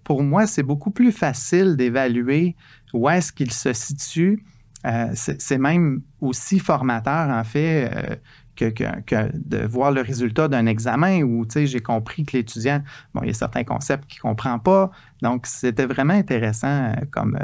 Pour 0.04 0.22
moi, 0.22 0.46
c'est 0.46 0.62
beaucoup 0.62 0.90
plus 0.90 1.12
facile 1.12 1.76
d'évaluer 1.76 2.56
où 2.92 3.08
est-ce 3.08 3.32
qu'il 3.32 3.52
se 3.52 3.72
situe 3.72 4.44
euh, 4.86 5.12
c'est 5.14 5.58
même 5.58 6.02
aussi 6.24 6.58
formateur, 6.58 7.30
en 7.30 7.44
fait, 7.44 7.90
euh, 7.94 8.16
que, 8.56 9.30
de 9.34 9.66
voir 9.66 9.92
le 9.92 10.00
résultat 10.00 10.48
d'un 10.48 10.66
examen 10.66 11.22
où, 11.22 11.46
j'ai 11.48 11.80
compris 11.80 12.24
que 12.24 12.36
l'étudiant, 12.36 12.82
bon, 13.14 13.22
il 13.22 13.28
y 13.28 13.30
a 13.30 13.34
certains 13.34 13.64
concepts 13.64 14.06
qu'il 14.08 14.20
ne 14.24 14.30
comprend 14.30 14.58
pas. 14.58 14.90
Donc, 15.22 15.46
c'était 15.46 15.86
vraiment 15.86 16.14
intéressant 16.14 16.68
euh, 16.68 16.94
comme, 17.10 17.38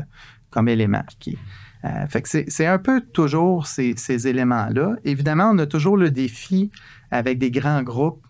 comme 0.50 0.68
élément. 0.68 1.04
Qui, 1.18 1.38
fait 2.08 2.20
que 2.20 2.28
c'est 2.28 2.66
un 2.66 2.78
peu 2.78 3.00
toujours 3.00 3.66
ces, 3.66 3.94
ces 3.96 4.28
éléments-là. 4.28 4.96
Évidemment, 5.04 5.50
on 5.54 5.58
a 5.58 5.66
toujours 5.66 5.96
le 5.96 6.10
défi 6.10 6.70
avec 7.10 7.38
des 7.38 7.50
grands 7.50 7.82
groupes 7.82 8.22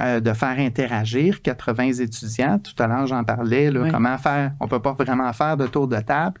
de 0.00 0.32
faire 0.32 0.58
interagir 0.58 1.42
80 1.42 1.92
étudiants. 1.94 2.58
Tout 2.58 2.80
à 2.82 2.86
l'heure, 2.86 3.06
j'en 3.06 3.24
parlais, 3.24 3.70
comment 3.90 4.16
faire. 4.18 4.52
On 4.60 4.64
ne 4.64 4.70
peut 4.70 4.80
pas 4.80 4.92
vraiment 4.92 5.32
faire 5.32 5.56
de 5.56 5.66
tour 5.66 5.88
de 5.88 5.98
table. 6.00 6.40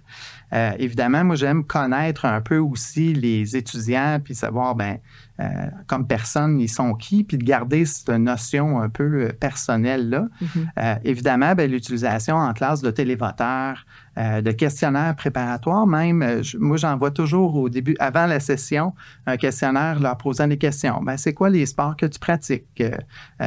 Euh, 0.52 0.72
évidemment, 0.78 1.24
moi, 1.24 1.36
j'aime 1.36 1.64
connaître 1.64 2.24
un 2.24 2.40
peu 2.40 2.58
aussi 2.58 3.14
les 3.14 3.56
étudiants, 3.56 4.18
puis 4.22 4.34
savoir, 4.34 4.74
ben, 4.74 4.98
euh, 5.38 5.46
comme 5.86 6.06
personne, 6.06 6.60
ils 6.60 6.68
sont 6.68 6.94
qui, 6.94 7.24
puis 7.24 7.38
de 7.38 7.44
garder 7.44 7.84
cette 7.84 8.10
notion 8.10 8.80
un 8.80 8.88
peu 8.88 9.26
euh, 9.26 9.32
personnelle-là. 9.32 10.26
Mm-hmm. 10.42 10.98
évidemment, 11.04 11.54
ben, 11.54 11.70
l'utilisation 11.70 12.36
en 12.36 12.52
classe 12.52 12.82
de 12.82 12.90
télévoteurs, 12.90 13.86
de 14.16 14.50
questionnaires 14.50 15.14
préparatoires 15.16 15.86
même. 15.86 16.42
moi, 16.58 16.76
j'envoie 16.76 17.10
toujours 17.10 17.54
au 17.54 17.68
début, 17.68 17.96
avant 17.98 18.26
la 18.26 18.40
session, 18.40 18.92
un 19.26 19.36
questionnaire 19.36 20.00
leur 20.00 20.16
posant 20.16 20.46
des 20.46 20.58
questions. 20.58 21.00
Ben, 21.02 21.16
c'est 21.16 21.32
quoi 21.32 21.48
les 21.48 21.64
sports 21.66 21.96
que 21.96 22.06
tu 22.06 22.18
pratiques? 22.18 22.82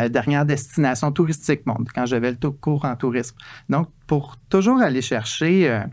dernière 0.09 0.45
destination 0.45 1.11
touristique, 1.11 1.61
quand 1.93 2.05
j'avais 2.05 2.31
le 2.31 2.49
cours 2.49 2.85
en 2.85 2.95
tourisme. 2.95 3.35
Donc, 3.69 3.89
pour 4.07 4.37
toujours 4.49 4.81
aller 4.81 5.01
chercher 5.01 5.83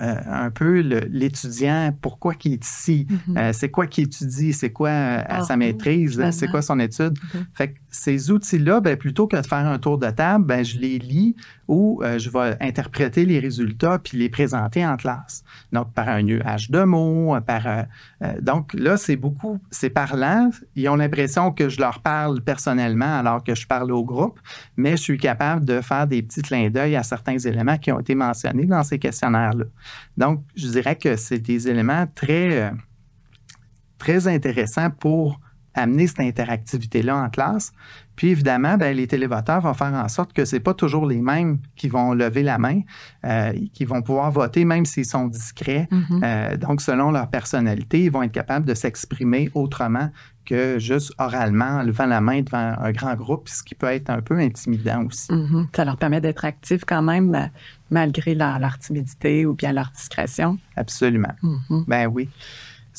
euh, 0.00 0.14
un 0.26 0.50
peu 0.50 0.80
l'étudiant, 0.80 1.94
pourquoi 2.00 2.32
il 2.44 2.54
est 2.54 2.64
ici, 2.64 3.06
mm-hmm. 3.06 3.38
euh, 3.38 3.52
c'est 3.52 3.70
quoi 3.70 3.86
qu'il 3.86 4.04
étudie, 4.04 4.54
c'est 4.54 4.70
quoi 4.70 4.88
euh, 4.88 5.22
ah, 5.26 5.44
sa 5.44 5.58
maîtrise, 5.58 6.24
c'est 6.30 6.48
quoi 6.48 6.62
son 6.62 6.78
étude. 6.80 7.18
Mm-hmm. 7.18 7.44
Fait 7.52 7.72
que 7.72 7.78
ces 7.90 8.30
outils-là, 8.30 8.80
ben, 8.80 8.96
plutôt 8.96 9.26
que 9.26 9.36
de 9.36 9.46
faire 9.46 9.66
un 9.66 9.78
tour 9.78 9.98
de 9.98 10.10
table, 10.10 10.44
ben, 10.44 10.64
je 10.64 10.78
les 10.78 10.98
lis 10.98 11.36
ou 11.68 12.02
je 12.02 12.30
vais 12.30 12.56
interpréter 12.60 13.24
les 13.24 13.38
résultats 13.38 13.98
puis 13.98 14.18
les 14.18 14.28
présenter 14.28 14.84
en 14.84 14.96
classe. 14.96 15.44
Donc, 15.72 15.92
par 15.92 16.08
un 16.08 16.22
nuage 16.22 16.70
de 16.70 16.82
mots, 16.82 17.36
par... 17.46 17.86
donc 18.40 18.74
là, 18.74 18.96
c'est 18.96 19.16
beaucoup, 19.16 19.60
c'est 19.70 19.90
parlant. 19.90 20.50
Ils 20.74 20.88
ont 20.88 20.96
l'impression 20.96 21.52
que 21.52 21.68
je 21.68 21.80
leur 21.80 22.00
parle 22.00 22.40
personnellement 22.40 23.18
alors 23.18 23.44
que 23.44 23.54
je 23.54 23.66
parle 23.66 23.92
au 23.92 24.04
groupe, 24.04 24.40
mais 24.76 24.92
je 24.92 25.02
suis 25.02 25.18
capable 25.18 25.64
de 25.64 25.80
faire 25.80 26.06
des 26.06 26.22
petits 26.22 26.42
clins 26.42 26.70
d'œil 26.70 26.96
à 26.96 27.02
certains 27.02 27.38
éléments 27.38 27.78
qui 27.78 27.92
ont 27.92 28.00
été 28.00 28.14
mentionnés 28.14 28.66
dans 28.66 28.82
ces 28.82 28.98
questionnaires-là. 28.98 29.64
Donc, 30.16 30.42
je 30.56 30.68
dirais 30.68 30.96
que 30.96 31.16
c'est 31.16 31.38
des 31.38 31.68
éléments 31.68 32.06
très, 32.14 32.62
euh, 32.62 32.70
très 33.98 34.26
intéressants 34.26 34.90
pour 34.90 35.40
amener 35.74 36.06
cette 36.06 36.20
interactivité-là 36.20 37.16
en 37.16 37.30
classe. 37.30 37.72
Puis 38.20 38.28
évidemment, 38.28 38.76
ben, 38.76 38.94
les 38.94 39.06
télévoteurs 39.06 39.62
vont 39.62 39.72
faire 39.72 39.94
en 39.94 40.08
sorte 40.08 40.34
que 40.34 40.44
ce 40.44 40.56
n'est 40.56 40.60
pas 40.60 40.74
toujours 40.74 41.06
les 41.06 41.22
mêmes 41.22 41.58
qui 41.74 41.88
vont 41.88 42.12
lever 42.12 42.42
la 42.42 42.58
main, 42.58 42.82
euh, 43.24 43.52
qui 43.72 43.86
vont 43.86 44.02
pouvoir 44.02 44.30
voter 44.30 44.66
même 44.66 44.84
s'ils 44.84 45.06
sont 45.06 45.26
discrets. 45.26 45.88
Mm-hmm. 45.90 46.20
Euh, 46.22 46.56
donc, 46.58 46.82
selon 46.82 47.12
leur 47.12 47.28
personnalité, 47.28 48.04
ils 48.04 48.10
vont 48.10 48.22
être 48.22 48.32
capables 48.32 48.66
de 48.66 48.74
s'exprimer 48.74 49.50
autrement 49.54 50.10
que 50.44 50.78
juste 50.78 51.14
oralement, 51.18 51.78
en 51.78 51.82
levant 51.82 52.06
la 52.06 52.20
main 52.20 52.42
devant 52.42 52.74
un 52.78 52.92
grand 52.92 53.14
groupe, 53.14 53.48
ce 53.48 53.62
qui 53.62 53.74
peut 53.74 53.86
être 53.86 54.10
un 54.10 54.20
peu 54.20 54.36
intimidant 54.38 55.06
aussi. 55.06 55.28
Mm-hmm. 55.30 55.68
Ça 55.74 55.84
leur 55.86 55.96
permet 55.96 56.20
d'être 56.20 56.44
actifs 56.44 56.84
quand 56.84 57.02
même, 57.02 57.34
euh, 57.34 57.46
malgré 57.90 58.34
leur, 58.34 58.78
timidité 58.80 59.46
ou 59.46 59.54
bien 59.54 59.72
leur 59.72 59.90
discrétion. 59.96 60.58
Absolument. 60.76 61.32
Mm-hmm. 61.42 61.84
Ben 61.86 62.06
oui. 62.06 62.28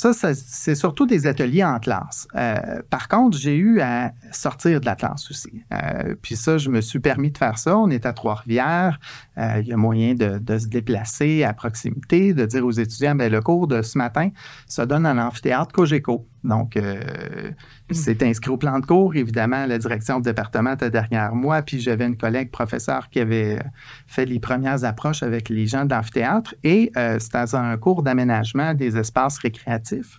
Ça, 0.01 0.34
c'est 0.34 0.74
surtout 0.74 1.05
des 1.05 1.27
ateliers 1.27 1.63
en 1.63 1.77
classe. 1.77 2.27
Euh, 2.36 2.81
par 2.89 3.08
contre, 3.08 3.38
j'ai 3.38 3.55
eu 3.55 3.81
à 3.81 4.13
sortir 4.31 4.81
de 4.81 4.86
la 4.88 4.96
classe 4.96 5.29
aussi. 5.29 5.63
Euh, 5.72 6.15
puis 6.20 6.36
ça, 6.36 6.58
je 6.58 6.72
me 6.72 6.81
suis 6.81 7.00
permis 7.00 7.29
de 7.29 7.38
faire 7.38 7.60
ça. 7.60 7.77
On 7.77 7.88
est 7.91 8.08
à 8.08 8.12
Trois-Rivières. 8.12 9.00
Euh, 9.38 9.60
il 9.62 9.67
y 9.67 9.74
a 9.74 9.77
moyen 9.77 10.15
de, 10.15 10.58
se 10.58 10.65
déplacer 10.65 11.43
à 11.43 11.53
proximité, 11.53 12.34
de 12.34 12.48
dire 12.48 12.65
aux 12.65 12.72
étudiants, 12.72 13.13
bien, 13.13 13.29
le 13.29 13.41
cours 13.41 13.67
de 13.67 13.84
ce 13.84 13.96
matin 14.00 14.29
se 14.65 14.81
donne 14.81 15.05
à 15.05 15.13
l'amphithéâtre 15.13 15.72
Cogeco. 15.72 16.27
Donc, 16.43 16.75
mm. 16.75 17.53
c'est 17.91 18.24
inscrit 18.24 18.51
au 18.51 18.57
plan 18.57 18.79
de 18.79 18.86
cours. 18.86 19.15
Évidemment, 19.15 19.65
la 19.65 19.77
direction 19.77 20.17
du 20.17 20.24
département 20.24 20.74
était 20.74 20.89
derrière 20.89 21.36
moi. 21.36 21.62
Puis 21.62 21.79
j'avais 21.79 22.05
une 22.07 22.17
collègue 22.17 22.51
professeure 22.51 23.10
qui 23.10 23.19
avait 23.19 23.60
fait 24.07 24.25
les 24.25 24.39
premières 24.39 24.83
approches 24.83 25.24
avec 25.24 25.50
les 25.50 25.67
gens 25.67 25.86
de 25.86 25.93
l'amphithéâtre. 25.93 26.55
Et 26.63 26.91
c'était 27.19 27.55
un 27.55 27.77
cours 27.77 28.03
d'aménagement 28.03 28.74
des 28.74 28.98
espaces 28.98 29.38
récréatifs. 29.38 30.17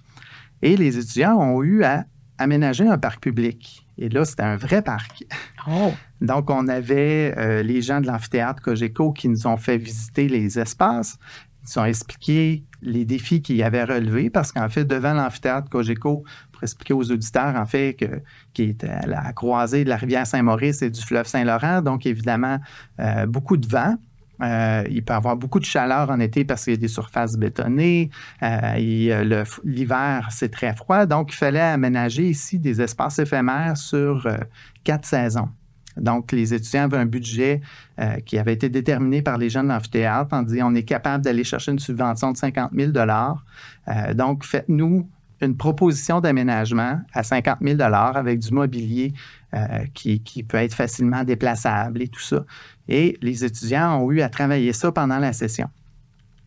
Et 0.62 0.76
les 0.76 0.96
étudiants 0.96 1.36
ont 1.36 1.62
eu 1.62 1.82
à 1.82 2.04
aménager 2.38 2.86
un 2.86 2.98
parc 2.98 3.20
public. 3.20 3.86
Et 3.98 4.08
là, 4.08 4.24
c'était 4.24 4.42
un 4.42 4.56
vrai 4.56 4.82
parc. 4.82 5.24
Oh. 5.68 5.92
Donc, 6.20 6.50
on 6.50 6.68
avait 6.68 7.34
euh, 7.36 7.62
les 7.62 7.82
gens 7.82 8.00
de 8.00 8.06
l'amphithéâtre 8.06 8.62
Cogeco 8.62 9.12
qui 9.12 9.28
nous 9.28 9.46
ont 9.46 9.56
fait 9.56 9.76
visiter 9.76 10.28
les 10.28 10.58
espaces. 10.58 11.18
Ils 11.62 11.68
nous 11.76 11.82
ont 11.82 11.84
expliqué 11.84 12.64
les 12.82 13.04
défis 13.04 13.42
qu'ils 13.42 13.62
avaient 13.62 13.84
relevés 13.84 14.30
parce 14.30 14.52
qu'en 14.52 14.68
fait, 14.68 14.84
devant 14.84 15.14
l'amphithéâtre 15.14 15.68
Cogeco, 15.68 16.24
pour 16.50 16.62
expliquer 16.62 16.94
aux 16.94 17.10
auditeurs, 17.10 17.56
en 17.56 17.64
fait, 17.64 17.94
que, 17.94 18.20
qui 18.52 18.62
est 18.64 18.84
à 18.84 19.06
la 19.06 19.32
croisée 19.32 19.84
de 19.84 19.88
la 19.88 19.96
rivière 19.96 20.26
Saint-Maurice 20.26 20.82
et 20.82 20.90
du 20.90 21.00
fleuve 21.00 21.26
Saint-Laurent, 21.26 21.82
donc 21.82 22.06
évidemment, 22.06 22.58
euh, 23.00 23.26
beaucoup 23.26 23.56
de 23.56 23.66
vent. 23.66 23.96
Euh, 24.42 24.84
il 24.90 25.04
peut 25.04 25.12
y 25.12 25.16
avoir 25.16 25.36
beaucoup 25.36 25.60
de 25.60 25.64
chaleur 25.64 26.10
en 26.10 26.18
été 26.18 26.44
parce 26.44 26.64
qu'il 26.64 26.72
y 26.72 26.76
a 26.76 26.80
des 26.80 26.88
surfaces 26.88 27.36
bétonnées. 27.36 28.10
Euh, 28.42 29.44
l'hiver, 29.64 30.28
c'est 30.30 30.50
très 30.50 30.74
froid. 30.74 31.06
Donc, 31.06 31.32
il 31.32 31.36
fallait 31.36 31.60
aménager 31.60 32.28
ici 32.28 32.58
des 32.58 32.80
espaces 32.80 33.18
éphémères 33.18 33.76
sur 33.76 34.26
euh, 34.26 34.36
quatre 34.84 35.06
saisons. 35.06 35.48
Donc, 35.96 36.32
les 36.32 36.54
étudiants 36.54 36.84
avaient 36.84 36.98
un 36.98 37.06
budget 37.06 37.60
qui 38.24 38.38
avait 38.38 38.54
été 38.54 38.68
déterminé 38.68 39.22
par 39.22 39.38
les 39.38 39.50
gens 39.50 39.62
de 39.62 39.68
l'amphithéâtre 39.68 40.42
disant 40.44 40.72
on 40.72 40.74
est 40.74 40.82
capable 40.82 41.24
d'aller 41.24 41.44
chercher 41.44 41.72
une 41.72 41.78
subvention 41.78 42.32
de 42.32 42.36
50 42.36 42.70
000 42.74 42.92
Donc, 44.14 44.44
faites-nous 44.44 45.08
une 45.40 45.56
proposition 45.56 46.20
d'aménagement 46.20 47.00
à 47.12 47.22
50 47.22 47.58
000 47.60 47.80
avec 47.80 48.38
du 48.38 48.52
mobilier 48.52 49.12
qui, 49.94 50.20
qui, 50.20 50.42
peut 50.42 50.58
être 50.58 50.74
facilement 50.74 51.24
déplaçable 51.24 52.02
et 52.02 52.08
tout 52.08 52.20
ça. 52.20 52.44
Et 52.88 53.18
les 53.22 53.44
étudiants 53.44 54.00
ont 54.00 54.10
eu 54.10 54.22
à 54.22 54.28
travailler 54.28 54.72
ça 54.72 54.90
pendant 54.92 55.18
la 55.18 55.32
session. 55.32 55.68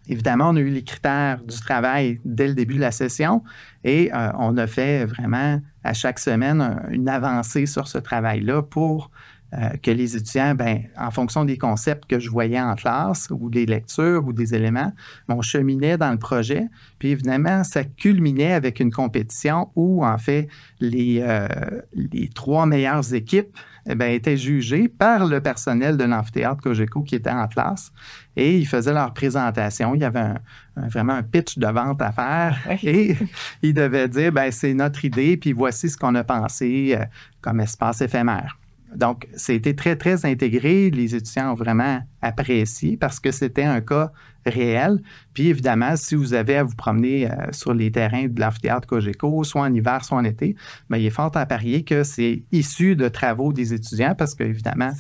Évidemment, 0.08 0.50
on 0.50 0.56
a 0.56 0.60
eu 0.60 0.70
les 0.70 0.84
critères 0.84 1.40
du 1.42 1.60
travail 1.60 2.20
dès 2.26 2.48
le 2.48 2.54
début 2.54 2.76
de 2.76 2.82
la 2.82 2.92
session 2.92 3.44
et 3.84 4.14
euh, 4.14 4.30
on 4.38 4.56
a 4.58 4.68
fait 4.68 5.06
vraiment 5.06 5.60
à 5.84 5.94
chaque 5.94 6.20
semaine 6.20 6.80
une 6.92 7.10
avancée 7.10 7.66
sur 7.66 7.88
ce 7.88 7.98
travail-là 7.98 8.62
pour 8.62 9.10
euh, 9.54 9.70
que 9.82 9.92
les 9.92 10.18
étudiants, 10.18 10.56
ben, 10.56 10.84
en 10.98 11.12
fonction 11.12 11.46
des 11.46 11.58
concepts 11.58 12.10
que 12.10 12.20
je 12.20 12.30
voyais 12.30 12.60
en 12.60 12.76
classe 12.76 13.28
ou 13.30 13.50
des 13.50 13.66
lectures 13.66 14.26
ou 14.26 14.34
des 14.34 14.56
éléments, 14.56 14.92
on 15.30 15.42
cheminait 15.42 15.98
dans 15.98 16.12
le 16.12 16.18
projet. 16.18 16.68
Puis 17.00 17.10
évidemment, 17.10 17.64
ça 17.64 17.84
culminait 17.84 18.54
avec 18.54 18.80
une 18.80 18.92
compétition 18.92 19.70
où, 19.76 20.04
en 20.04 20.18
fait, 20.18 20.50
les, 20.80 21.20
euh, 21.22 21.48
les 21.94 22.28
trois 22.30 22.66
meilleures 22.66 23.14
équipes 23.14 23.56
eh 23.88 23.94
ben, 23.94 24.12
étaient 24.12 24.36
jugées 24.36 24.88
par 24.88 25.28
le 25.28 25.40
personnel 25.40 25.96
de 25.96 26.04
l'amphithéâtre 26.04 26.62
Cogeco 26.62 27.04
qui 27.04 27.16
était 27.16 27.30
en 27.30 27.48
classe 27.48 27.92
et 28.36 28.58
ils 28.58 28.68
faisaient 28.68 28.94
leur 28.94 29.14
présentation. 29.14 29.94
Il 29.94 30.02
y 30.02 30.06
avait 30.06 30.34
vraiment 30.76 31.14
un 31.14 31.24
pitch 31.24 31.60
de 31.60 31.68
vente 31.68 32.02
à 32.02 32.12
faire 32.12 32.58
et 32.84 33.16
ils 33.62 33.74
devaient 33.74 34.10
dire 34.10 34.32
ben, 34.32 34.52
c'est 34.52 34.74
notre 34.74 35.06
idée, 35.06 35.38
puis 35.38 35.54
voici 35.54 35.90
ce 35.90 35.98
qu'on 35.98 36.16
a 36.16 36.24
pensé 36.24 36.98
euh, 37.00 37.06
comme 37.42 37.60
espace 37.60 38.02
éphémère. 38.02 38.58
Donc, 38.96 39.28
c'était 39.36 39.74
très, 39.74 39.96
très 39.96 40.26
intégré. 40.26 40.90
Les 40.90 41.16
étudiants 41.16 41.52
ont 41.52 41.56
vraiment 41.56 42.00
apprécié 42.22 42.98
parce 42.98 43.20
que 43.20 43.32
c'était 43.32 43.64
un 43.64 43.82
cas 43.82 44.12
réel. 44.46 45.02
Puis, 45.34 45.48
évidemment, 45.48 45.96
si 45.96 46.16
vous 46.16 46.34
avez 46.34 46.58
à 46.58 46.64
vous 46.64 46.76
promener 46.76 47.30
euh, 47.30 47.36
sur 47.52 47.74
les 47.74 47.92
terrains 47.92 48.28
de 48.28 48.40
l'amphithéâtre 48.40 48.88
Cogeco, 48.88 49.44
soit 49.44 49.62
en 49.62 49.74
hiver, 49.74 50.04
soit 50.04 50.18
en 50.18 50.24
été, 50.24 50.56
bien, 50.90 51.00
il 51.00 51.06
est 51.06 51.12
fort 51.12 51.32
à 51.36 51.46
parier 51.46 51.84
que 51.84 52.04
c'est 52.04 52.44
issu 52.52 52.96
de 52.96 53.08
travaux 53.08 53.54
des 53.54 53.74
étudiants 53.74 54.16
parce 54.16 54.36
qu'évidemment, 54.36 54.92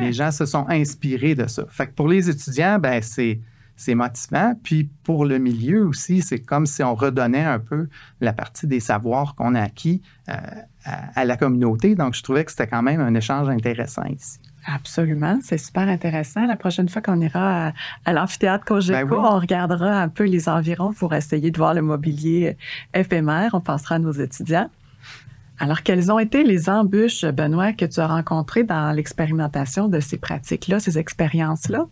les 0.00 0.12
gens 0.12 0.30
se 0.30 0.46
sont 0.46 0.66
inspirés 0.68 1.34
de 1.34 1.46
ça. 1.46 1.64
Fait 1.68 1.86
que 1.86 1.92
pour 1.92 2.08
les 2.08 2.30
étudiants, 2.30 2.78
ben 2.78 3.00
c'est 3.02 3.40
c'est 3.76 3.94
motivant. 3.94 4.54
Puis 4.62 4.88
pour 5.02 5.24
le 5.24 5.38
milieu 5.38 5.86
aussi, 5.86 6.22
c'est 6.22 6.38
comme 6.38 6.66
si 6.66 6.82
on 6.82 6.94
redonnait 6.94 7.44
un 7.44 7.58
peu 7.58 7.88
la 8.20 8.32
partie 8.32 8.66
des 8.66 8.80
savoirs 8.80 9.34
qu'on 9.34 9.54
a 9.54 9.60
acquis 9.60 10.02
euh, 10.28 10.36
à, 10.84 11.24
la 11.24 11.36
communauté. 11.36 11.94
Donc, 11.94 12.14
je 12.14 12.22
trouvais 12.22 12.44
que 12.44 12.50
c'était 12.50 12.66
quand 12.66 12.82
même 12.82 13.00
un 13.00 13.14
échange 13.14 13.48
intéressant 13.48 14.04
ici. 14.04 14.38
Absolument, 14.66 15.38
c'est 15.42 15.58
super 15.58 15.88
intéressant. 15.88 16.46
La 16.46 16.56
prochaine 16.56 16.88
fois 16.88 17.02
qu'on 17.02 17.20
ira 17.20 17.72
à, 18.04 18.12
l'amphithéâtre 18.12 18.64
Cogeco, 18.64 19.06
ben 19.06 19.16
on 19.16 19.38
regardera 19.38 20.00
un 20.00 20.08
peu 20.08 20.24
les 20.24 20.48
environs 20.48 20.94
pour 20.94 21.12
essayer 21.14 21.50
de 21.50 21.58
voir 21.58 21.74
le 21.74 21.82
mobilier 21.82 22.56
éphémère. 22.94 23.50
On 23.52 23.60
pensera 23.60 23.96
à 23.96 23.98
nos 23.98 24.12
étudiants. 24.12 24.70
Alors, 25.58 25.82
quelles 25.82 26.10
ont 26.10 26.18
été 26.18 26.44
les 26.44 26.68
embûches, 26.68 27.24
Benoît, 27.26 27.72
que 27.72 27.84
tu 27.84 28.00
as 28.00 28.06
rencontrées 28.06 28.64
dans 28.64 28.90
l'expérimentation 28.92 29.88
de 29.88 30.00
ces 30.00 30.16
pratiques-là, 30.16 30.80
ces 30.80 30.98
expériences-là? 30.98 31.86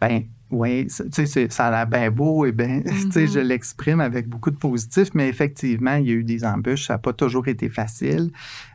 Bien, 0.00 0.22
oui, 0.50 0.86
tu 1.12 1.26
sais, 1.26 1.48
ça 1.50 1.66
a 1.66 1.70
l'air 1.70 1.86
bien 1.86 2.10
beau 2.10 2.46
et 2.46 2.52
bien, 2.52 2.82
tu 2.86 3.12
sais, 3.12 3.26
je 3.26 3.38
mm-hmm. 3.38 3.42
l'exprime 3.42 4.00
avec 4.00 4.28
beaucoup 4.28 4.50
de 4.50 4.56
positif, 4.56 5.10
mais 5.14 5.28
effectivement, 5.28 5.96
il 5.96 6.06
y 6.06 6.10
a 6.10 6.14
eu 6.14 6.24
des 6.24 6.44
embûches, 6.44 6.86
ça 6.86 6.94
n'a 6.94 6.98
pas 6.98 7.12
toujours 7.12 7.48
été 7.48 7.68
facile. 7.68 8.30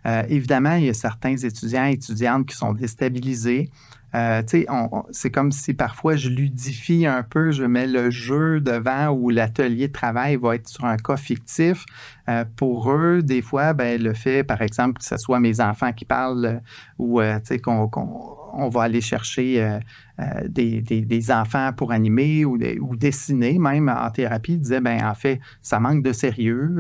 Euh, 0.06 0.24
évidemment, 0.30 0.76
il 0.76 0.86
y 0.86 0.90
a 0.90 0.94
certains 0.94 1.36
étudiants 1.36 1.88
et 1.88 1.94
étudiantes 1.94 2.46
qui 2.46 2.56
sont 2.56 2.74
déstabilisés. 2.74 3.72
Euh, 4.16 4.44
c'est 5.12 5.32
comme 5.32 5.52
si 5.52 5.74
parfois 5.74 6.16
je 6.16 6.30
ludifie 6.30 7.06
un 7.06 7.24
peu, 7.24 7.52
je 7.52 7.64
mets 7.64 7.88
le 7.88 8.12
jeu 8.12 8.62
devant 8.62 9.10
où 9.10 9.30
l'atelier 9.30 9.88
de 9.88 9.94
travail 9.94 10.36
va 10.36 10.56
être 10.56 10.68
sur 10.68 10.86
un 10.86 10.98
cas 10.98 11.18
fictif. 11.18 11.86
Euh, 12.30 12.46
pour 12.56 12.92
eux, 12.92 13.22
des 13.24 13.42
fois, 13.42 13.74
ben, 13.74 14.02
le 14.02 14.14
fait, 14.14 14.44
par 14.44 14.62
exemple, 14.62 15.00
que 15.00 15.06
ce 15.06 15.18
soit 15.18 15.40
mes 15.40 15.60
enfants 15.60 15.92
qui 15.92 16.06
parlent 16.06 16.62
euh, 17.00 17.40
ou 17.50 17.58
qu'on 17.60 17.90
on 18.56 18.70
va 18.70 18.84
aller 18.84 19.02
chercher 19.02 19.80
des, 20.48 21.32
enfants 21.32 21.72
pour 21.76 21.92
animer 21.92 22.46
ou, 22.46 22.56
ou, 22.82 22.96
dessiner, 22.96 23.58
même 23.58 23.90
en 23.90 24.12
thérapie, 24.12 24.58
disait, 24.58 24.80
ben 24.80 25.04
en 25.04 25.16
fait, 25.16 25.40
ça 25.64 25.80
manque 25.80 26.04
de 26.04 26.14
sérieux. 26.14 26.78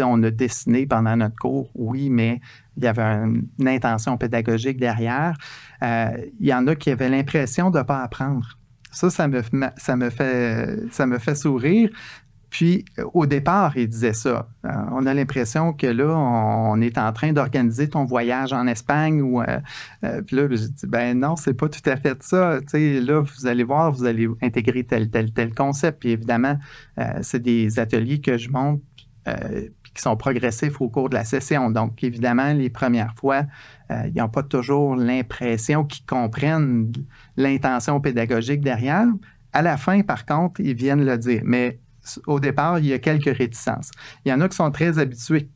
on 0.00 0.22
a 0.24 0.30
dessiné 0.32 0.86
pendant 0.86 1.16
notre 1.16 1.36
cours, 1.36 1.70
oui, 1.76 2.10
mais 2.10 2.40
il 2.76 2.84
y 2.84 2.86
avait 2.88 3.02
une 3.02 3.68
intention 3.68 4.16
pédagogique 4.16 4.78
derrière. 4.78 5.36
Euh, 5.82 6.10
il 6.40 6.46
y 6.46 6.54
en 6.54 6.66
a 6.66 6.74
qui 6.74 6.90
avaient 6.90 7.08
l'impression 7.08 7.70
de 7.70 7.78
ne 7.78 7.82
pas 7.82 8.02
apprendre. 8.02 8.58
Ça, 8.90 9.10
ça 9.10 9.28
me, 9.28 9.42
ça, 9.76 9.96
me 9.96 10.10
fait, 10.10 10.80
ça 10.90 11.06
me 11.06 11.18
fait 11.18 11.34
sourire. 11.34 11.90
Puis, 12.50 12.86
au 13.12 13.26
départ, 13.26 13.76
il 13.76 13.88
disait 13.88 14.14
ça. 14.14 14.48
Euh, 14.64 14.70
on 14.92 15.04
a 15.04 15.12
l'impression 15.12 15.74
que 15.74 15.86
là, 15.86 16.16
on, 16.16 16.80
est 16.80 16.96
en 16.96 17.12
train 17.12 17.34
d'organiser 17.34 17.90
ton 17.90 18.06
voyage 18.06 18.54
en 18.54 18.66
Espagne. 18.66 19.20
Ou, 19.20 19.42
euh, 19.42 20.22
puis 20.22 20.36
là, 20.36 20.48
je 20.50 20.56
dis, 20.56 20.86
ben 20.86 21.18
non, 21.18 21.36
c'est 21.36 21.52
pas 21.52 21.68
tout 21.68 21.82
à 21.84 21.96
fait 21.96 22.22
ça. 22.22 22.60
Tu 22.66 23.00
là, 23.00 23.20
vous 23.20 23.46
allez 23.46 23.64
voir, 23.64 23.92
vous 23.92 24.06
allez 24.06 24.26
intégrer 24.40 24.84
tel, 24.84 25.10
tel, 25.10 25.30
tel 25.32 25.52
concept. 25.52 26.00
Puis 26.00 26.10
évidemment, 26.10 26.56
c'est 27.20 27.40
des 27.40 27.78
ateliers 27.78 28.20
que 28.20 28.38
je 28.38 28.48
monte 28.48 28.80
qui 29.98 30.02
sont 30.02 30.16
progressifs 30.16 30.80
au 30.80 30.88
cours 30.88 31.08
de 31.08 31.14
la 31.14 31.24
session. 31.24 31.70
Donc, 31.70 32.02
évidemment, 32.04 32.52
les 32.52 32.70
premières 32.70 33.14
fois, 33.14 33.44
euh, 33.90 34.02
ils 34.06 34.18
n'ont 34.18 34.28
pas 34.28 34.42
toujours 34.42 34.96
l'impression 34.96 35.84
qu'ils 35.84 36.06
comprennent 36.06 36.92
l'intention 37.36 38.00
pédagogique 38.00 38.60
derrière. 38.60 39.06
À 39.52 39.62
la 39.62 39.76
fin, 39.76 40.02
par 40.02 40.24
contre, 40.24 40.60
ils 40.60 40.74
viennent 40.74 41.04
le 41.04 41.18
dire. 41.18 41.42
Mais 41.44 41.80
au 42.26 42.38
départ, 42.40 42.78
il 42.78 42.86
y 42.86 42.92
a 42.92 42.98
quelques 42.98 43.36
réticences. 43.36 43.90
Il 44.24 44.30
y 44.30 44.32
en 44.32 44.40
a 44.40 44.48
qui 44.48 44.56
sont 44.56 44.70
très 44.70 44.98
habitués 44.98 45.48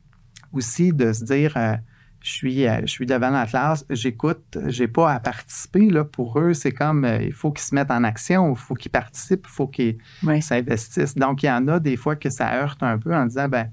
aussi 0.53 0.92
de 0.92 1.12
se 1.12 1.25
dire 1.25 1.57
euh, 1.57 1.77
je, 2.22 2.30
suis, 2.30 2.66
euh, 2.66 2.80
je 2.82 2.87
suis 2.87 3.06
devant 3.06 3.30
la 3.30 3.46
classe, 3.46 3.85
j'écoute, 3.90 4.58
j'ai 4.66 4.88
pas 4.88 5.12
à 5.12 5.20
participer. 5.20 5.90
Là, 5.90 6.04
pour 6.04 6.38
eux, 6.38 6.54
c'est 6.54 6.72
comme 6.72 7.06
il 7.20 7.32
faut 7.32 7.50
qu'ils 7.52 7.64
se 7.64 7.74
mettent 7.74 7.90
en 7.90 8.04
action, 8.04 8.52
il 8.52 8.58
faut 8.58 8.74
qu'ils 8.74 8.92
participent, 8.92 9.46
il 9.48 9.52
faut 9.52 9.68
qu'ils 9.68 9.98
s'investissent. 10.40 11.14
Donc, 11.14 11.42
il 11.42 11.46
y 11.46 11.50
en 11.50 11.68
a 11.68 11.80
des 11.80 11.96
fois 11.96 12.16
que 12.16 12.30
ça 12.30 12.54
heurte 12.54 12.82
un 12.82 12.98
peu 12.98 13.14
en 13.14 13.26
disant 13.26 13.48
ben 13.48 13.70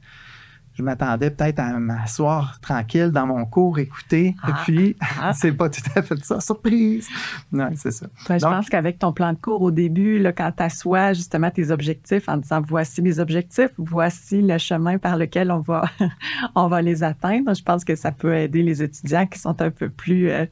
je 0.80 0.84
m'attendais 0.84 1.30
peut-être 1.30 1.60
à 1.60 1.78
m'asseoir 1.78 2.62
tranquille 2.62 3.12
dans 3.12 3.28
mon 3.28 3.46
cours, 3.46 3.80
écouter, 3.80 4.28
et 4.28 4.36
ah. 4.44 4.62
puis 4.64 4.96
ah. 5.22 5.34
c'est 5.36 5.52
pas 5.52 5.70
tout 5.70 5.82
à 5.94 6.02
fait 6.02 6.24
ça. 6.24 6.40
Surprise! 6.40 7.10
Non, 7.52 7.70
c'est 7.76 7.92
ça. 7.92 8.08
Ben, 8.30 8.40
je 8.40 8.46
pense 8.46 8.70
qu'avec 8.70 8.98
ton 8.98 9.12
plan 9.12 9.34
de 9.34 9.38
cours 9.38 9.62
au 9.62 9.72
début, 9.72 10.20
là, 10.20 10.32
quand 10.32 10.54
tu 10.56 10.64
assois 10.64 11.12
justement 11.12 11.52
tes 11.52 11.72
objectifs 11.72 12.30
en 12.30 12.38
disant 12.38 12.62
voici 12.66 13.02
mes 13.02 13.20
objectifs, 13.20 13.72
voici 13.78 14.42
le 14.42 14.58
chemin 14.58 14.98
par 14.98 15.18
lequel 15.18 15.52
on 15.52 15.60
va, 15.60 15.84
on 16.56 16.70
va 16.70 16.82
les 16.82 17.04
atteindre, 17.04 17.54
je 17.54 17.62
pense 17.64 17.84
que 17.84 17.96
ça 17.96 18.14
peut 18.14 18.34
aider 18.34 18.64
les 18.64 18.82
étudiants 18.82 19.28
qui 19.28 19.38
sont 19.38 19.62
un 19.62 19.72
peu 19.72 19.90
plus 19.90 20.30
euh, 20.30 20.46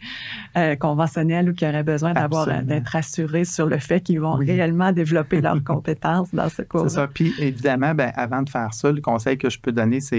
euh, 0.58 0.76
conventionnels 0.76 1.50
ou 1.50 1.54
qui 1.54 1.66
auraient 1.66 1.84
besoin 1.84 2.12
d'avoir 2.12 2.48
d'être 2.64 2.98
assurés 2.98 3.46
sur 3.46 3.68
le 3.68 3.78
fait 3.78 4.02
qu'ils 4.02 4.20
vont 4.20 4.34
réellement 4.34 4.92
développer 4.92 5.40
leurs 5.40 5.64
compétences 5.64 6.36
dans 6.36 6.50
ce 6.50 6.64
cours. 6.64 6.90
C'est 6.90 6.96
ça. 6.96 7.08
Puis 7.08 7.34
évidemment, 7.40 7.96
ben, 7.96 8.12
avant 8.16 8.42
de 8.42 8.50
faire 8.50 8.74
ça, 8.74 8.92
le 8.92 9.00
conseil 9.00 9.38
que 9.38 9.50
je 9.50 9.58
peux 9.58 9.72
donner, 9.72 10.02
c'est 10.02 10.17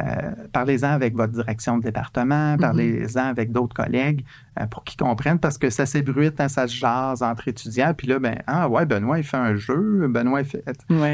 euh, 0.00 0.32
parlez-en 0.52 0.88
avec 0.88 1.14
votre 1.14 1.32
direction 1.32 1.78
de 1.78 1.82
département, 1.82 2.54
mm-hmm. 2.54 2.60
parlez-en 2.60 3.26
avec 3.26 3.52
d'autres 3.52 3.74
collègues 3.74 4.24
euh, 4.58 4.66
pour 4.66 4.82
qu'ils 4.82 4.96
comprennent 4.96 5.38
parce 5.38 5.56
que 5.56 5.70
ça 5.70 5.86
s'ébruite, 5.86 6.40
hein, 6.40 6.48
ça 6.48 6.66
se 6.66 6.74
jase 6.74 7.22
entre 7.22 7.46
étudiants. 7.46 7.94
Puis 7.94 8.08
là, 8.08 8.18
ben, 8.18 8.36
ah 8.48 8.68
ouais, 8.68 8.86
Benoît, 8.86 9.18
il 9.18 9.24
fait 9.24 9.36
un 9.36 9.54
jeu, 9.54 10.08
Benoît, 10.08 10.40
il 10.40 10.46
fait. 10.46 10.64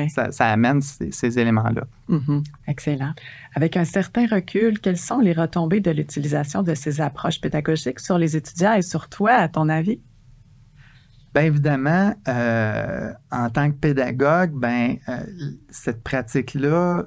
Ça, 0.09 0.47
amène 0.47 0.81
ces, 0.81 1.39
éléments-là. 1.39 1.83
Mm-hmm. 2.09 2.45
Excellent. 2.69 3.13
Avec 3.55 3.77
un 3.77 3.85
certain 3.85 4.27
recul, 4.27 4.81
quelles 4.81 4.97
sont 4.97 5.21
les 5.21 5.35
retombées 5.35 5.81
de 5.81 5.91
l'utilisation 5.91 6.63
de 6.63 6.75
ces 6.75 7.03
approches 7.03 7.41
pédagogiques 7.41 8.01
sur 8.01 8.17
les 8.17 8.37
étudiants 8.37 8.75
et 8.75 8.83
sur 8.83 9.09
toi, 9.11 9.33
à 9.33 9.49
ton 9.49 9.69
avis? 9.69 10.01
Bien 11.35 11.45
évidemment, 11.45 12.15
euh, 12.27 13.13
en 13.31 13.51
tant 13.51 13.71
que 13.71 13.77
pédagogue, 13.77 14.53
ben, 14.53 14.97
cette 15.69 16.03
pratique-là, 16.03 17.05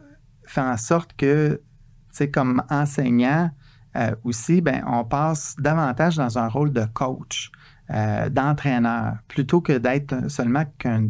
fait 0.54 0.62
en 0.62 0.78
sorte 0.78 1.14
que, 1.18 1.62
tu 2.10 2.18
sais, 2.18 2.30
comme 2.30 2.64
enseignant 2.70 3.50
euh, 3.96 4.12
aussi, 4.24 4.62
ben, 4.62 4.84
on 4.88 5.04
passe 5.04 5.56
davantage 5.60 6.18
dans 6.18 6.38
un 6.38 6.48
rôle 6.48 6.72
de 6.72 6.86
coach. 6.94 7.52
Euh, 7.92 8.30
d'entraîneur, 8.30 9.18
plutôt 9.28 9.60
que 9.60 9.78
d'être 9.78 10.32
seulement 10.32 10.64
qu'un 10.78 11.10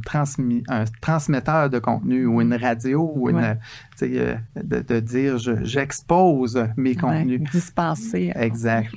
un 0.69 0.85
transmetteur 1.01 1.69
de 1.69 1.77
contenu 1.77 2.25
ou 2.25 2.41
une 2.41 2.55
radio 2.55 3.13
ou 3.15 3.29
une, 3.29 3.57
euh, 4.01 4.35
de, 4.55 4.81
de, 4.81 4.99
dire 4.99 5.37
j'expose 5.37 6.67
mes 6.75 6.95
contenus. 6.95 7.41
Dispenser. 7.51 8.33
Exact. 8.35 8.91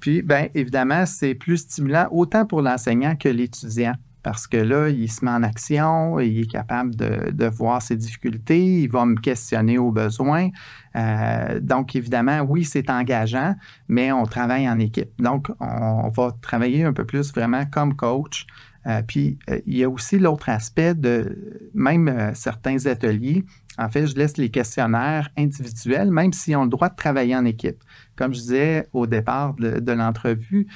Puis, 0.00 0.20
bien 0.20 0.48
évidemment, 0.54 1.06
c'est 1.06 1.34
plus 1.34 1.56
stimulant 1.56 2.08
autant 2.10 2.44
pour 2.44 2.60
l'enseignant 2.60 3.16
que 3.16 3.30
l'étudiant 3.30 3.94
parce 4.24 4.46
que 4.46 4.56
là, 4.56 4.88
il 4.88 5.12
se 5.12 5.22
met 5.22 5.30
en 5.30 5.42
action, 5.42 6.18
il 6.18 6.40
est 6.40 6.50
capable 6.50 6.96
de, 6.96 7.46
voir 7.46 7.82
ses 7.82 7.94
difficultés, 7.94 8.80
il 8.80 8.90
va 8.90 9.04
me 9.04 9.16
questionner 9.16 9.76
au 9.76 9.92
besoin. 9.92 10.48
Euh, 10.96 11.60
donc, 11.60 11.94
évidemment, 11.94 12.40
oui, 12.40 12.64
c'est 12.64 12.88
engageant, 12.88 13.54
mais 13.86 14.12
on 14.12 14.24
travaille 14.24 14.68
en 14.68 14.78
équipe. 14.78 15.10
Donc, 15.20 15.50
on, 15.60 16.08
va 16.08 16.32
travailler 16.40 16.84
un 16.84 16.94
peu 16.94 17.04
plus 17.04 17.32
vraiment 17.34 17.66
comme 17.66 17.94
coach. 17.94 18.46
Euh, 18.86 19.02
puis, 19.06 19.38
euh, 19.50 19.60
il 19.66 19.76
y 19.76 19.84
a 19.84 19.90
aussi 19.90 20.18
l'autre 20.18 20.48
aspect 20.48 20.94
de 20.94 21.60
même 21.74 22.32
certains 22.34 22.86
ateliers. 22.86 23.44
En 23.76 23.90
fait, 23.90 24.06
je 24.06 24.14
laisse 24.14 24.38
les 24.38 24.50
questionnaires 24.50 25.28
individuels, 25.36 26.10
même 26.10 26.32
s'ils 26.32 26.56
ont 26.56 26.64
le 26.64 26.70
droit 26.70 26.88
de 26.88 26.96
travailler 26.96 27.36
en 27.36 27.44
équipe. 27.44 27.82
Comme 28.16 28.32
je 28.32 28.40
disais 28.40 28.88
au 28.94 29.06
départ 29.06 29.54
de, 29.54 29.80
de 29.80 29.92
l'entrevue, 29.92 30.68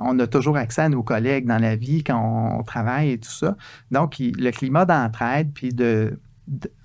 on 0.00 0.18
a 0.18 0.26
toujours 0.26 0.56
accès 0.56 0.82
à 0.82 0.88
nos 0.88 1.02
collègues 1.02 1.46
dans 1.46 1.58
la 1.58 1.76
vie 1.76 2.02
quand 2.02 2.58
on 2.58 2.62
travaille 2.62 3.12
et 3.12 3.18
tout 3.18 3.30
ça. 3.30 3.56
Donc, 3.90 4.16
le 4.18 4.50
climat 4.50 4.84
d'entraide 4.86 5.52
puis 5.52 5.72
de, 5.72 6.18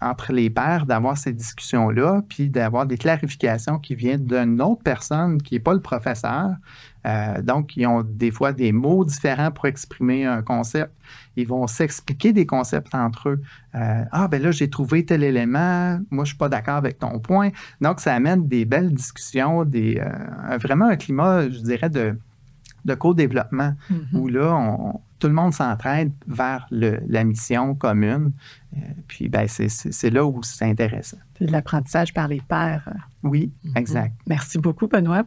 entre 0.01 0.31
les 0.31 0.49
pairs 0.49 0.85
d'avoir 0.85 1.17
ces 1.17 1.33
discussions-là, 1.33 2.21
puis 2.29 2.49
d'avoir 2.49 2.85
des 2.85 2.97
clarifications 2.97 3.79
qui 3.79 3.95
viennent 3.95 4.25
d'une 4.25 4.61
autre 4.61 4.83
personne 4.83 5.41
qui 5.41 5.55
n'est 5.55 5.59
pas 5.59 5.73
le 5.73 5.81
professeur. 5.81 6.51
Euh, 7.07 7.41
donc, 7.41 7.75
ils 7.77 7.87
ont 7.87 8.03
des 8.03 8.31
fois 8.31 8.51
des 8.51 8.71
mots 8.71 9.05
différents 9.05 9.51
pour 9.51 9.65
exprimer 9.65 10.25
un 10.25 10.41
concept. 10.41 10.91
Ils 11.35 11.47
vont 11.47 11.67
s'expliquer 11.67 12.33
des 12.33 12.45
concepts 12.45 12.93
entre 12.93 13.29
eux. 13.29 13.41
Euh, 13.75 14.03
ah, 14.11 14.27
ben 14.27 14.41
là, 14.41 14.51
j'ai 14.51 14.69
trouvé 14.69 15.05
tel 15.05 15.23
élément. 15.23 15.99
Moi, 16.11 16.25
je 16.25 16.29
suis 16.29 16.37
pas 16.37 16.49
d'accord 16.49 16.75
avec 16.75 16.99
ton 16.99 17.19
point. 17.19 17.49
Donc, 17.81 17.99
ça 17.99 18.13
amène 18.13 18.47
des 18.47 18.65
belles 18.65 18.93
discussions, 18.93 19.65
des, 19.65 20.01
vraiment 20.61 20.85
un 20.85 20.95
climat, 20.95 21.49
je 21.49 21.59
dirais, 21.59 21.89
de, 21.89 22.17
de 22.85 22.95
co-développement 22.95 23.73
mm-hmm. 23.91 24.17
où 24.17 24.27
là, 24.27 24.55
on, 24.55 25.01
tout 25.19 25.27
le 25.27 25.33
monde 25.33 25.53
s'entraide 25.53 26.11
vers 26.27 26.67
la 26.71 27.23
mission 27.23 27.73
commune. 27.75 28.31
Euh, 28.75 28.79
puis, 29.07 29.29
ben, 29.29 29.47
c'est 29.47 30.09
là 30.09 30.25
où 30.25 30.43
c'est 30.43 30.65
intéressant. 30.65 31.17
C'est 31.37 31.49
l'apprentissage 31.49 32.13
par 32.13 32.27
les 32.27 32.41
pairs. 32.41 32.87
Oui, 33.23 33.51
mm-hmm. 33.65 33.79
exact. 33.79 34.15
Merci 34.27 34.57
beaucoup, 34.57 34.87
Benoît. 34.87 35.23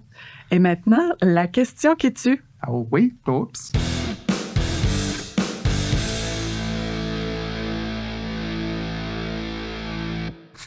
Et 0.51 0.59
maintenant, 0.59 1.11
la 1.21 1.47
question 1.47 1.95
qui 1.95 2.13
tue. 2.13 2.45
Oh 2.67 2.87
oui, 2.91 3.17
oups. 3.27 3.73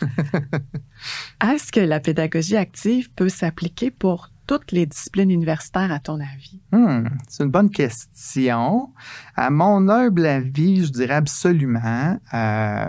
Est-ce 1.43 1.71
que 1.71 1.79
la 1.79 1.99
pédagogie 1.99 2.57
active 2.57 3.11
peut 3.13 3.29
s'appliquer 3.29 3.91
pour 3.91 4.30
toutes 4.47 4.71
les 4.71 4.85
disciplines 4.85 5.31
universitaires, 5.31 5.91
à 5.91 5.99
ton 5.99 6.19
avis? 6.19 6.59
Hmm, 6.71 7.07
c'est 7.27 7.43
une 7.43 7.51
bonne 7.51 7.69
question. 7.69 8.89
À 9.35 9.49
mon 9.49 9.87
humble 9.89 10.25
avis, 10.25 10.85
je 10.85 10.91
dirais 10.91 11.15
absolument. 11.15 12.19
Euh, 12.33 12.85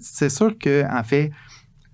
c'est 0.00 0.30
sûr 0.30 0.56
que, 0.58 0.84
en 0.90 1.02
fait, 1.02 1.32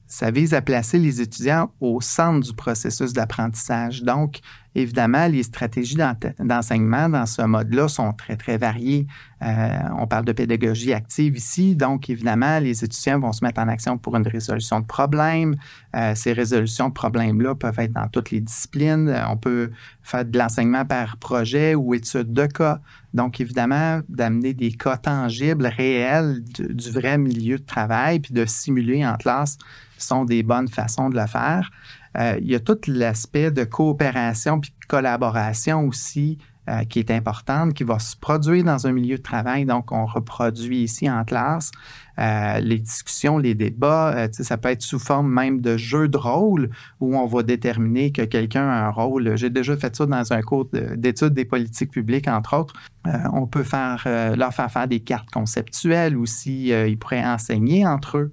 ça 0.07 0.31
vise 0.31 0.55
à 0.55 0.63
placer 0.63 0.99
les 0.99 1.21
étudiants 1.21 1.71
au 1.81 2.01
centre 2.01 2.47
du 2.47 2.55
processus 2.55 3.13
d'apprentissage. 3.13 4.03
Donc, 4.03 4.41
évidemment, 4.83 5.27
les 5.27 5.43
stratégies 5.43 5.97
d'enseignement 6.39 7.09
dans 7.09 7.27
ce 7.27 7.43
mode-là 7.43 7.89
sont 7.89 8.13
très, 8.13 8.37
très 8.37 8.59
variées. 8.59 9.07
Euh, 9.43 9.79
on 9.99 10.07
parle 10.07 10.25
de 10.25 10.33
pédagogie 10.33 10.93
active 10.93 11.37
ici. 11.37 11.77
Donc, 11.77 12.11
évidemment, 12.11 12.59
les 12.59 12.85
étudiants 12.85 13.21
vont 13.21 13.33
se 13.33 13.45
mettre 13.45 13.61
en 13.61 13.69
action 13.69 13.99
pour 13.99 14.17
une 14.17 14.27
résolution 14.27 14.81
de 14.81 14.87
problèmes. 14.87 15.57
Euh, 15.95 16.15
ces 16.15 16.33
résolutions 16.33 16.89
de 16.89 16.95
problèmes-là 16.95 17.55
peuvent 17.55 17.79
être 17.79 17.93
dans 17.93 18.09
toutes 18.09 18.31
les 18.31 18.41
disciplines. 18.41 19.09
Euh, 19.09 19.29
on 19.29 19.37
peut 19.37 19.71
faire 20.03 20.25
de 20.25 20.39
l'enseignement 20.39 20.85
par 20.85 21.17
projet 21.19 21.75
ou 21.75 21.95
étude 21.95 22.33
de 22.33 22.47
cas. 22.47 22.81
Donc, 23.15 23.41
évidemment, 23.41 24.01
d'amener 24.09 24.55
des 24.55 24.73
cas 24.73 24.97
tangibles, 24.97 25.67
réels 25.67 26.43
du 26.45 26.91
vrai 26.91 27.17
milieu 27.19 27.59
de 27.59 27.65
travail, 27.65 28.21
puis 28.21 28.35
de 28.35 28.45
simuler 28.45 29.07
en 29.07 29.17
classe 29.17 29.59
sont 30.03 30.25
des 30.25 30.43
bonnes 30.43 30.69
façons 30.69 31.11
de 31.11 31.19
le 31.19 31.27
faire. 31.27 31.71
Euh, 32.17 32.39
il 32.41 32.51
y 32.51 32.55
a 32.55 32.61
tout 32.61 32.79
l'aspect 32.87 33.51
de 33.51 33.65
coopération 33.65 34.61
puis 34.61 34.71
de 34.71 34.87
collaboration 34.87 35.87
aussi 35.87 36.39
euh, 36.69 36.85
qui 36.85 36.99
est 36.99 37.11
importante, 37.11 37.73
qui 37.73 37.85
va 37.85 37.99
se 37.99 38.17
produire 38.17 38.65
dans 38.65 38.87
un 38.87 38.93
milieu 38.93 39.17
de 39.17 39.23
travail. 39.23 39.65
Donc, 39.65 39.91
on 39.91 40.05
reproduit 40.05 40.83
ici 40.83 41.09
en 41.11 41.25
classe. 41.25 41.71
Euh, 42.19 42.59
les 42.61 42.79
discussions, 42.79 43.39
les 43.39 43.55
débats, 43.55 44.15
euh, 44.17 44.29
ça 44.33 44.57
peut 44.57 44.71
être 44.71 44.83
sous 44.83 44.99
forme 44.99 45.33
même 45.33 45.61
de 45.61 45.77
jeu 45.77 46.09
de 46.09 46.17
rôle 46.17 46.71
où 47.01 47.17
on 47.17 47.27
va 47.27 47.43
déterminer 47.43 48.11
que 48.11 48.23
quelqu'un 48.23 48.69
a 48.69 48.87
un 48.87 48.91
rôle. 48.91 49.37
J'ai 49.37 49.51
déjà 49.51 49.77
fait 49.77 49.95
ça 49.95 50.07
dans 50.07 50.33
un 50.33 50.43
cours 50.43 50.69
d'études 50.97 51.35
des 51.35 51.45
politiques 51.45 51.93
publiques, 51.93 52.27
entre 52.27 52.57
autres. 52.57 52.75
Euh, 53.07 53.13
on 53.33 53.47
peut 53.47 53.63
faire, 53.63 54.07
leur 54.37 54.53
faire 54.53 54.71
faire 54.71 54.89
des 54.89 55.01
cartes 55.01 55.31
conceptuelles 55.31 56.17
ou 56.17 56.27
si 56.27 56.69
ils 56.69 56.99
pourraient 56.99 57.25
enseigner 57.25 57.87
entre 57.87 58.19
eux 58.19 58.33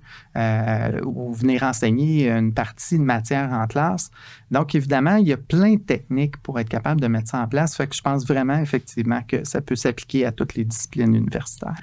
ou 1.05 1.33
venir 1.33 1.63
enseigner 1.63 2.29
une 2.29 2.53
partie 2.53 2.97
de 2.97 3.03
matière 3.03 3.51
en 3.53 3.67
classe. 3.67 4.09
Donc, 4.51 4.75
évidemment, 4.75 5.15
il 5.15 5.27
y 5.27 5.33
a 5.33 5.37
plein 5.37 5.73
de 5.73 5.79
techniques 5.79 6.37
pour 6.37 6.59
être 6.59 6.69
capable 6.69 7.01
de 7.01 7.07
mettre 7.07 7.29
ça 7.29 7.39
en 7.39 7.47
place. 7.47 7.75
Fait 7.75 7.87
que 7.87 7.95
je 7.95 8.01
pense 8.01 8.25
vraiment, 8.25 8.57
effectivement, 8.57 9.21
que 9.27 9.43
ça 9.43 9.61
peut 9.61 9.75
s'appliquer 9.75 10.25
à 10.25 10.31
toutes 10.31 10.55
les 10.55 10.63
disciplines 10.63 11.15
universitaires. 11.15 11.75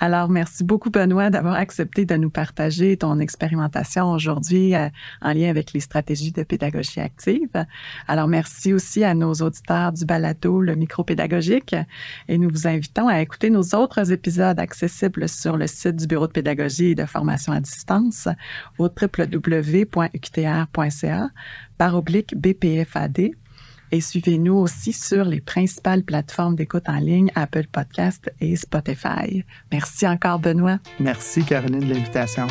Alors, 0.00 0.28
merci 0.28 0.64
beaucoup, 0.64 0.90
Benoît, 0.90 1.30
d'avoir 1.30 1.49
accepté 1.52 2.04
de 2.04 2.16
nous 2.16 2.30
partager 2.30 2.96
ton 2.96 3.18
expérimentation 3.18 4.10
aujourd'hui 4.12 4.74
euh, 4.74 4.88
en 5.22 5.32
lien 5.32 5.48
avec 5.48 5.72
les 5.72 5.80
stratégies 5.80 6.32
de 6.32 6.42
pédagogie 6.42 7.00
active. 7.00 7.66
Alors, 8.08 8.28
merci 8.28 8.72
aussi 8.72 9.04
à 9.04 9.14
nos 9.14 9.32
auditeurs 9.34 9.92
du 9.92 10.04
balado, 10.04 10.60
le 10.60 10.74
micro 10.74 11.04
pédagogique, 11.04 11.74
et 12.28 12.38
nous 12.38 12.50
vous 12.50 12.66
invitons 12.66 13.08
à 13.08 13.20
écouter 13.20 13.50
nos 13.50 13.74
autres 13.74 14.12
épisodes 14.12 14.58
accessibles 14.58 15.28
sur 15.28 15.56
le 15.56 15.66
site 15.66 15.96
du 15.96 16.06
Bureau 16.06 16.26
de 16.26 16.32
pédagogie 16.32 16.90
et 16.90 16.94
de 16.94 17.04
formation 17.04 17.52
à 17.52 17.60
distance 17.60 18.28
au 18.78 18.88
www.uqtr.ca 18.88 19.90
par 21.78 21.94
oblique 21.94 22.34
BPFAD 22.36 23.30
et 23.92 24.00
suivez-nous 24.00 24.54
aussi 24.54 24.92
sur 24.92 25.24
les 25.24 25.40
principales 25.40 26.02
plateformes 26.02 26.54
d'écoute 26.54 26.88
en 26.88 26.98
ligne, 26.98 27.30
Apple 27.34 27.66
Podcast 27.70 28.30
et 28.40 28.56
Spotify. 28.56 29.44
Merci 29.72 30.06
encore, 30.06 30.38
Benoît. 30.38 30.78
Merci, 30.98 31.44
Caroline, 31.44 31.80
de 31.80 31.94
l'invitation. 31.94 32.46